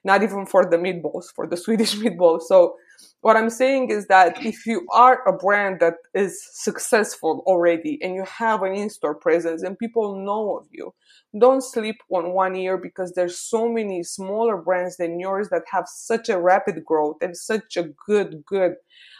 Not 0.05 0.22
even 0.22 0.46
for 0.46 0.64
the 0.64 0.77
meatballs, 0.77 1.27
for 1.35 1.46
the 1.46 1.57
Swedish 1.64 1.96
meatballs. 1.96 2.42
So 2.42 2.77
what 3.20 3.37
I'm 3.37 3.50
saying 3.50 3.90
is 3.90 4.07
that 4.09 4.44
if 4.44 4.66
you 4.66 4.87
are 4.92 5.26
a 5.26 5.33
brand 5.33 5.80
that 5.80 5.94
is 6.12 6.46
successful 6.52 7.42
already 7.46 7.98
and 8.02 8.14
you 8.14 8.24
have 8.24 8.62
an 8.62 8.74
in-store 8.74 9.14
presence 9.14 9.62
and 9.62 9.78
people 9.78 10.24
know 10.24 10.59
of 10.59 10.66
you, 10.70 10.92
don't 11.38 11.62
sleep 11.62 11.96
on 12.11 12.33
one 12.33 12.54
year 12.54 12.76
because 12.76 13.12
there's 13.12 13.38
so 13.38 13.68
many 13.68 14.02
smaller 14.02 14.57
brands 14.57 14.98
than 14.98 15.18
yours 15.18 15.48
that 15.48 15.62
have 15.70 15.87
such 15.88 16.28
a 16.28 16.38
rapid 16.38 16.85
growth 16.85 17.16
and 17.22 17.37
such 17.37 17.76
a 17.76 17.88
good, 18.07 18.44
good 18.46 18.74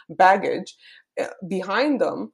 baggage 0.09 0.75
uh, 1.19 1.27
behind 1.47 1.99
them 1.99 2.31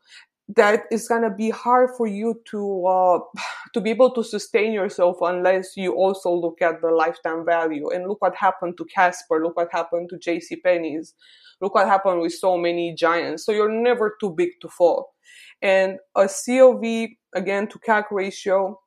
that 0.55 0.83
it's 0.91 1.07
going 1.07 1.21
to 1.21 1.29
be 1.29 1.49
hard 1.49 1.91
for 1.97 2.07
you 2.07 2.41
to 2.51 2.85
uh, 2.85 3.19
to 3.73 3.81
be 3.81 3.89
able 3.89 4.11
to 4.11 4.23
sustain 4.23 4.73
yourself 4.73 5.17
unless 5.21 5.77
you 5.77 5.93
also 5.93 6.31
look 6.33 6.61
at 6.61 6.81
the 6.81 6.89
lifetime 6.89 7.45
value. 7.45 7.89
And 7.89 8.07
look 8.07 8.21
what 8.21 8.35
happened 8.35 8.77
to 8.77 8.85
Casper 8.85 9.43
look 9.43 9.55
what 9.55 9.69
happened 9.71 10.09
to 10.09 10.17
JC 10.17 10.61
Penney's 10.63 11.13
look 11.61 11.75
what 11.75 11.87
happened 11.87 12.21
with 12.21 12.33
so 12.33 12.57
many 12.57 12.93
giants. 12.93 13.45
So 13.45 13.51
you're 13.51 13.71
never 13.71 14.17
too 14.19 14.31
big 14.31 14.49
to 14.61 14.67
fall. 14.67 15.13
And 15.61 15.99
a 16.15 16.21
CLV 16.21 17.09
again 17.35 17.67
to 17.67 17.79
CAC 17.79 18.05
ratio 18.11 18.79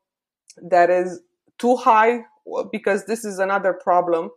that 0.70 0.90
is 0.90 1.20
too 1.58 1.76
high 1.76 2.24
because 2.72 3.06
this 3.06 3.24
is 3.24 3.38
another 3.38 3.72
problem 3.72 4.30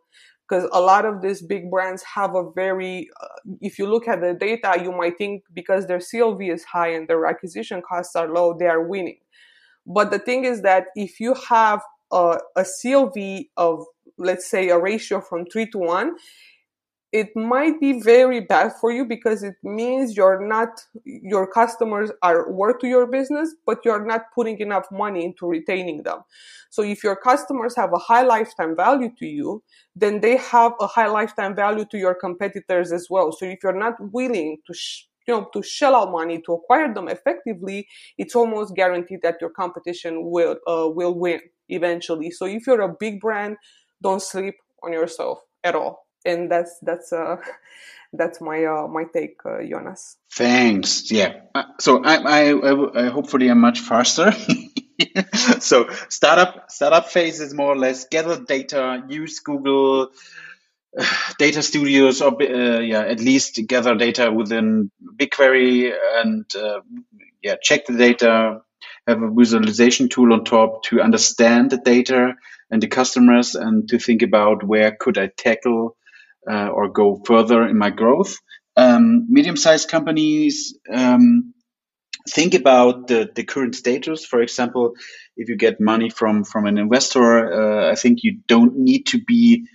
because 0.48 0.70
a 0.72 0.80
lot 0.80 1.06
of 1.06 1.22
these 1.22 1.42
big 1.42 1.70
brands 1.70 2.04
have 2.04 2.36
a 2.36 2.50
very 2.52 3.10
uh, 3.22 3.28
if 3.62 3.78
you 3.78 3.88
look 3.88 4.08
at 4.08 4.22
the 4.22 4.34
data 4.34 4.82
you 4.82 4.92
might 4.92 5.18
think 5.18 5.44
because 5.54 5.88
their 5.88 6.00
clv 6.00 6.54
is 6.54 6.64
high 6.64 6.90
and 6.90 7.08
their 7.08 7.26
acquisition 7.26 7.82
costs 7.82 8.16
are 8.16 8.30
low 8.30 8.56
they 8.58 8.68
are 8.68 8.84
winning. 8.84 9.18
But 9.86 10.12
the 10.12 10.20
thing 10.20 10.44
is 10.46 10.62
that 10.64 10.88
if 10.96 11.20
you 11.20 11.34
have 11.50 11.82
a, 12.12 12.40
a 12.56 12.64
clv 12.64 13.48
of 13.58 13.86
let's 14.18 14.50
say 14.50 14.70
a 14.70 14.80
ratio 14.80 15.22
from 15.22 15.46
3 15.46 15.70
to 15.72 15.78
1 15.78 16.16
it 17.14 17.30
might 17.36 17.80
be 17.80 18.02
very 18.02 18.42
bad 18.42 18.74
for 18.82 18.92
you 18.92 19.06
because 19.06 19.42
it 19.42 19.56
means 19.64 20.18
you're 20.18 20.46
not 20.46 20.70
your 21.06 21.48
customers 21.48 22.12
are 22.22 22.52
worth 22.52 22.80
to 22.80 22.88
your 22.88 23.08
business 23.08 23.56
but 23.66 23.80
you're 23.86 24.06
not 24.06 24.24
putting 24.36 24.60
enough 24.60 24.86
money 24.92 25.24
into 25.24 25.48
retaining 25.48 26.04
them. 26.04 26.20
So 26.70 26.84
if 26.84 27.04
your 27.04 27.16
customers 27.16 27.76
have 27.78 27.94
a 27.94 27.98
high 27.98 28.24
lifetime 28.24 28.76
value 28.76 29.10
to 29.20 29.26
you 29.26 29.64
then 29.96 30.20
they 30.20 30.36
have 30.38 30.74
a 30.82 30.88
high 30.88 31.08
lifetime 31.08 31.56
value 31.56 31.86
to 31.92 31.98
your 31.98 32.14
competitors 32.14 32.92
as 32.92 33.08
well. 33.10 33.32
So 33.32 33.46
if 33.46 33.60
you're 33.64 33.74
not 33.78 33.96
willing 34.12 34.58
to 34.68 34.74
sh- 34.74 35.06
you 35.28 35.34
know 35.34 35.48
to 35.54 35.64
shell 35.64 35.96
out 35.96 36.12
money 36.12 36.42
to 36.46 36.54
acquire 36.54 36.94
them 36.94 37.10
effectively 37.10 37.86
it's 38.18 38.34
almost 38.36 38.76
guaranteed 38.76 39.20
that 39.24 39.36
your 39.42 39.50
competition 39.50 40.30
will 40.30 40.58
uh, 40.68 40.90
will 40.90 41.18
win 41.18 41.40
eventually. 41.70 42.32
So 42.32 42.46
if 42.46 42.68
you're 42.68 42.82
a 42.82 42.96
big 43.00 43.22
brand 43.22 43.56
don't 44.02 44.22
sleep 44.22 44.56
on 44.84 44.92
yourself 44.92 45.40
at 45.64 45.74
all 45.74 46.07
and 46.28 46.52
that's 46.52 46.78
that's 46.82 47.12
uh 47.14 47.38
that's 48.14 48.40
my 48.42 48.66
uh 48.66 48.88
my 48.88 49.06
take 49.14 49.38
uh, 49.46 49.64
jonas. 49.64 50.18
Thanks. 50.32 51.12
Yeah. 51.12 51.42
Uh, 51.56 51.64
so 51.80 52.04
I, 52.04 52.16
I 52.16 53.06
i 53.06 53.10
hopefully 53.10 53.50
am 53.50 53.60
much 53.60 53.80
faster. 53.80 54.34
So 55.60 55.90
startup 56.10 56.72
startup 56.72 57.10
phase 57.10 57.40
is 57.40 57.54
more 57.54 57.74
or 57.74 57.78
less 57.78 58.06
gather 58.06 58.40
data 58.44 59.04
use 59.08 59.40
google 59.40 60.10
data 61.38 61.62
studios 61.62 62.22
or 62.22 62.42
uh, 62.42 62.80
yeah 62.80 63.02
at 63.02 63.20
least 63.20 63.60
gather 63.68 63.96
data 63.96 64.32
within 64.32 64.90
bigquery 65.16 65.94
and 66.16 66.46
uh, 66.56 66.80
yeah 67.44 67.56
check 67.62 67.86
the 67.86 67.98
data 67.98 68.62
have 69.08 69.22
a 69.22 69.30
visualization 69.30 70.10
tool 70.10 70.34
on 70.34 70.44
top 70.44 70.84
to 70.84 71.02
understand 71.02 71.70
the 71.70 71.78
data 71.78 72.34
and 72.72 72.82
the 72.82 72.88
customers 72.88 73.56
and 73.56 73.88
to 73.90 74.00
think 74.00 74.22
about 74.24 74.64
where 74.64 74.92
could 74.92 75.18
i 75.18 75.28
tackle 75.28 75.96
uh, 76.50 76.68
or 76.68 76.90
go 76.90 77.22
further 77.26 77.68
in 77.68 77.78
my 77.78 77.90
growth. 77.90 78.38
Um, 78.76 79.26
medium-sized 79.30 79.90
companies 79.90 80.78
um, 80.92 81.54
think 82.30 82.54
about 82.54 83.08
the, 83.08 83.30
the 83.34 83.44
current 83.44 83.76
status. 83.76 84.26
For 84.26 84.42
example, 84.42 84.94
if 85.36 85.50
you 85.50 85.56
get 85.56 85.80
money 85.80 86.10
from 86.10 86.44
from 86.44 86.66
an 86.68 86.78
investor, 86.78 87.88
uh, 87.88 87.92
I 87.92 87.96
think 87.96 88.20
you 88.24 88.40
don't 88.48 88.78
need 88.78 89.08
to 89.08 89.22
be 89.24 89.68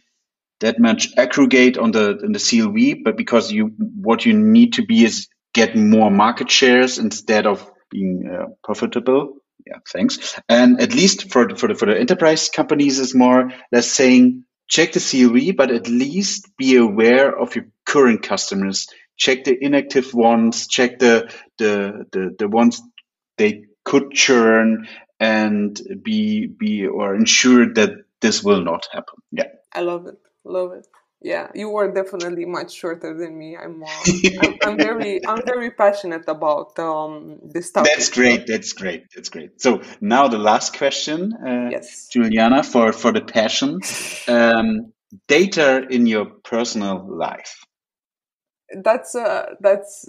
that 0.61 0.79
much 0.79 1.09
aggregate 1.16 1.77
on 1.79 1.91
the 1.91 2.18
in 2.23 2.33
the 2.33 2.39
CLV, 2.39 3.05
but 3.05 3.16
because 3.16 3.51
you 3.51 3.73
what 3.79 4.25
you 4.25 4.33
need 4.33 4.75
to 4.75 4.87
be 4.87 5.05
is 5.05 5.29
get 5.53 5.77
more 5.77 6.11
market 6.11 6.51
shares 6.51 6.99
instead 6.99 7.47
of 7.47 7.68
being 7.91 8.31
uh, 8.33 8.47
profitable. 8.64 9.35
Yeah, 9.66 9.79
thanks. 9.93 10.39
And 10.49 10.81
at 10.81 10.95
least 10.95 11.31
for 11.31 11.47
the, 11.47 11.57
for 11.57 11.68
the 11.68 11.75
for 11.75 11.87
the 11.87 11.99
enterprise 11.99 12.49
companies, 12.49 12.99
is 12.99 13.14
more 13.14 13.53
less 13.70 13.89
saying 13.89 14.45
check 14.73 14.93
the 14.93 15.01
CLV, 15.01 15.55
but 15.55 15.70
at 15.70 15.87
least 15.87 16.57
be 16.57 16.77
aware 16.77 17.39
of 17.39 17.55
your 17.55 17.66
current 17.85 18.23
customers. 18.23 18.89
Check 19.18 19.45
the 19.45 19.57
inactive 19.61 20.14
ones. 20.14 20.66
Check 20.66 20.99
the 20.99 21.31
the 21.59 22.07
the, 22.11 22.35
the 22.39 22.49
ones 22.49 22.81
they 23.37 23.64
could 23.85 24.12
churn 24.12 24.89
and 25.20 25.79
be 26.03 26.47
be 26.47 26.87
or 26.87 27.14
ensure 27.14 27.75
that 27.75 27.91
this 28.20 28.43
will 28.43 28.64
not 28.64 28.89
happen. 28.91 29.18
Yeah. 29.31 29.51
I 29.75 29.83
love 29.83 30.07
it. 30.07 30.18
Love 30.45 30.73
it. 30.73 30.87
Yeah, 31.25 31.49
you 31.55 31.77
are 31.77 31.89
definitely 31.89 32.45
much 32.47 32.73
shorter 32.73 33.16
than 33.16 33.39
me. 33.39 33.57
I'm, 33.57 33.83
uh, 33.83 33.87
I'm, 34.43 34.59
I'm, 34.64 34.77
very, 34.77 35.25
I'm 35.25 35.43
very 35.47 35.70
passionate 35.70 36.25
about 36.27 36.77
um, 36.81 37.39
this 37.45 37.70
topic. 37.70 37.93
That's 37.95 38.11
great. 38.11 38.47
That's 38.49 38.73
great. 38.73 39.05
That's 39.14 39.29
great. 39.29 39.61
So 39.61 39.83
now 40.01 40.27
the 40.27 40.39
last 40.39 40.77
question, 40.77 41.33
uh, 41.35 41.68
yes, 41.70 42.09
Juliana, 42.12 42.64
for 42.64 42.93
for 42.93 43.12
the 43.12 43.20
passion, 43.20 43.81
um, 44.29 44.93
data 45.29 45.87
in 45.89 46.07
your 46.07 46.25
personal 46.25 47.07
life. 47.09 47.64
That's 48.83 49.14
a 49.14 49.57
that's 49.61 50.09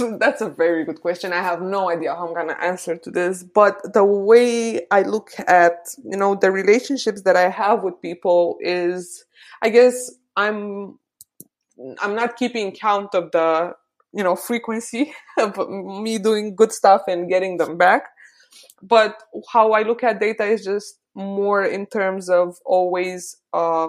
that's 0.18 0.40
a 0.40 0.48
very 0.48 0.86
good 0.86 1.02
question. 1.02 1.34
I 1.34 1.42
have 1.42 1.60
no 1.60 1.90
idea 1.90 2.14
how 2.14 2.26
I'm 2.26 2.34
gonna 2.34 2.56
answer 2.58 2.96
to 2.96 3.10
this, 3.10 3.42
but 3.42 3.92
the 3.92 4.04
way 4.04 4.86
I 4.90 5.02
look 5.02 5.32
at 5.46 5.94
you 6.04 6.16
know 6.16 6.36
the 6.36 6.50
relationships 6.50 7.22
that 7.22 7.36
I 7.36 7.50
have 7.50 7.82
with 7.82 8.00
people 8.00 8.56
is, 8.60 9.26
I 9.60 9.68
guess 9.68 10.10
I'm 10.36 10.98
I'm 12.00 12.14
not 12.14 12.36
keeping 12.36 12.72
count 12.72 13.14
of 13.14 13.30
the 13.32 13.72
you 14.12 14.24
know 14.24 14.36
frequency 14.36 15.12
of 15.38 15.56
me 15.68 16.18
doing 16.18 16.54
good 16.56 16.72
stuff 16.72 17.02
and 17.08 17.28
getting 17.28 17.58
them 17.58 17.76
back, 17.78 18.04
but 18.82 19.22
how 19.52 19.72
I 19.72 19.82
look 19.82 20.02
at 20.04 20.20
data 20.20 20.44
is 20.44 20.64
just 20.64 20.98
more 21.14 21.64
in 21.64 21.86
terms 21.86 22.28
of 22.28 22.56
always 22.66 23.36
uh, 23.52 23.88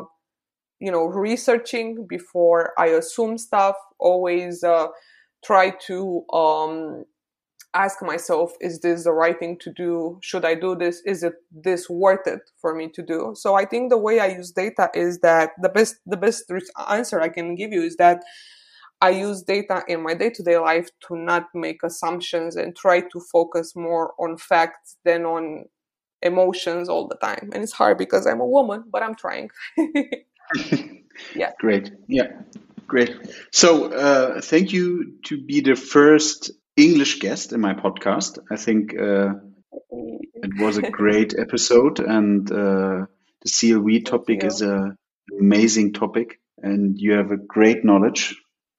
you 0.80 0.92
know 0.92 1.06
researching 1.06 2.06
before 2.08 2.74
i 2.78 2.88
assume 2.88 3.38
stuff 3.38 3.76
always 4.00 4.64
uh, 4.64 4.88
try 5.44 5.70
to 5.70 6.24
um, 6.34 7.06
ask 7.76 8.02
myself 8.02 8.54
is 8.62 8.80
this 8.80 9.04
the 9.04 9.12
right 9.12 9.38
thing 9.38 9.58
to 9.60 9.72
do 9.72 10.18
should 10.22 10.46
i 10.46 10.56
do 10.56 10.76
this 10.76 11.02
is 11.06 11.24
it 11.24 11.34
this 11.52 11.90
worth 11.90 12.26
it 12.26 12.42
for 12.60 12.74
me 12.74 12.88
to 12.88 13.02
do 13.02 13.34
so 13.36 13.56
i 13.56 13.66
think 13.66 13.90
the 13.90 13.98
way 13.98 14.20
i 14.20 14.28
use 14.28 14.52
data 14.52 14.90
is 14.94 15.20
that 15.20 15.52
the 15.62 15.70
best 15.70 15.96
the 16.06 16.18
best 16.18 16.52
answer 16.90 17.22
i 17.22 17.30
can 17.30 17.56
give 17.56 17.72
you 17.72 17.82
is 17.82 17.98
that 17.98 18.24
i 19.02 19.10
use 19.10 19.42
data 19.44 19.84
in 19.88 20.02
my 20.02 20.14
day-to-day 20.14 20.58
life 20.58 20.90
to 21.06 21.16
not 21.16 21.48
make 21.54 21.84
assumptions 21.84 22.56
and 22.56 22.76
try 22.76 23.02
to 23.02 23.20
focus 23.20 23.76
more 23.76 24.14
on 24.20 24.38
facts 24.38 24.98
than 25.04 25.26
on 25.26 25.66
emotions 26.22 26.90
all 26.90 27.08
the 27.08 27.18
time 27.18 27.52
and 27.54 27.62
it's 27.62 27.74
hard 27.74 27.98
because 27.98 28.26
i'm 28.26 28.40
a 28.40 28.46
woman 28.46 28.84
but 28.90 29.04
i'm 29.04 29.16
trying 29.16 29.50
yeah. 31.36 31.52
Great. 31.60 31.92
Yeah. 32.08 32.28
Great. 32.88 33.16
So, 33.52 33.92
uh, 33.92 34.42
thank 34.42 34.72
you 34.72 35.16
to 35.26 35.42
be 35.42 35.62
the 35.62 35.76
first 35.76 36.52
English 36.78 37.20
guest 37.20 37.54
in 37.54 37.62
my 37.62 37.74
podcast. 37.74 38.40
I 38.52 38.58
think 38.58 38.94
uh, 38.94 39.34
it 39.92 40.52
was 40.60 40.78
a 40.78 40.90
great 41.02 41.34
episode, 41.38 42.00
and 42.00 42.50
uh, 42.52 43.06
the 43.42 43.50
CLV 43.50 44.06
topic 44.06 44.44
is 44.44 44.62
an 44.62 44.98
amazing 45.40 45.94
topic, 45.94 46.40
and 46.58 47.00
you 47.00 47.14
have 47.14 47.32
a 47.32 47.38
great 47.38 47.86
knowledge. 47.86 48.36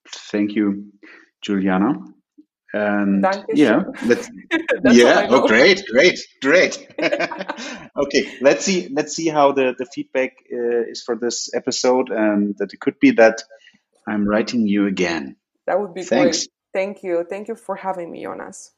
Thank 0.09 0.53
you, 0.53 0.93
Juliana. 1.43 1.95
And 2.73 3.25
yeah, 3.55 3.85
let's 4.05 4.29
yeah. 4.85 5.29
Oh, 5.31 5.47
great, 5.47 5.83
great, 5.91 6.19
great. 6.43 6.87
okay, 7.97 8.39
let's 8.43 8.65
see. 8.65 8.89
Let's 8.93 9.15
see 9.15 9.29
how 9.29 9.53
the 9.53 9.75
the 9.79 9.87
feedback 9.87 10.33
uh, 10.53 10.91
is 10.91 11.03
for 11.03 11.17
this 11.17 11.55
episode, 11.55 12.11
and 12.11 12.55
that 12.59 12.75
it 12.75 12.81
could 12.81 12.99
be 13.01 13.13
that 13.13 13.43
I'm 14.07 14.29
writing 14.29 14.67
you 14.67 14.87
again. 14.87 15.37
That 15.67 15.81
would 15.81 15.95
be 15.95 16.03
Thanks. 16.03 16.47
great. 16.47 16.56
Thank 16.73 17.03
you. 17.03 17.25
Thank 17.29 17.49
you 17.49 17.57
for 17.57 17.77
having 17.77 18.11
me, 18.11 18.23
Jonas. 18.23 18.75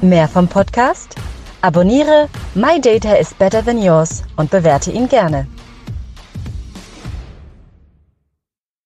Mehr 0.00 0.28
vom 0.28 0.48
Podcast? 0.48 1.16
Abonniere 1.62 2.28
My 2.54 2.78
Data 2.78 3.14
is 3.14 3.32
Better 3.34 3.64
Than 3.64 3.82
Yours 3.82 4.22
und 4.36 4.50
bewerte 4.50 4.90
ihn 4.90 5.08
gerne. 5.08 5.46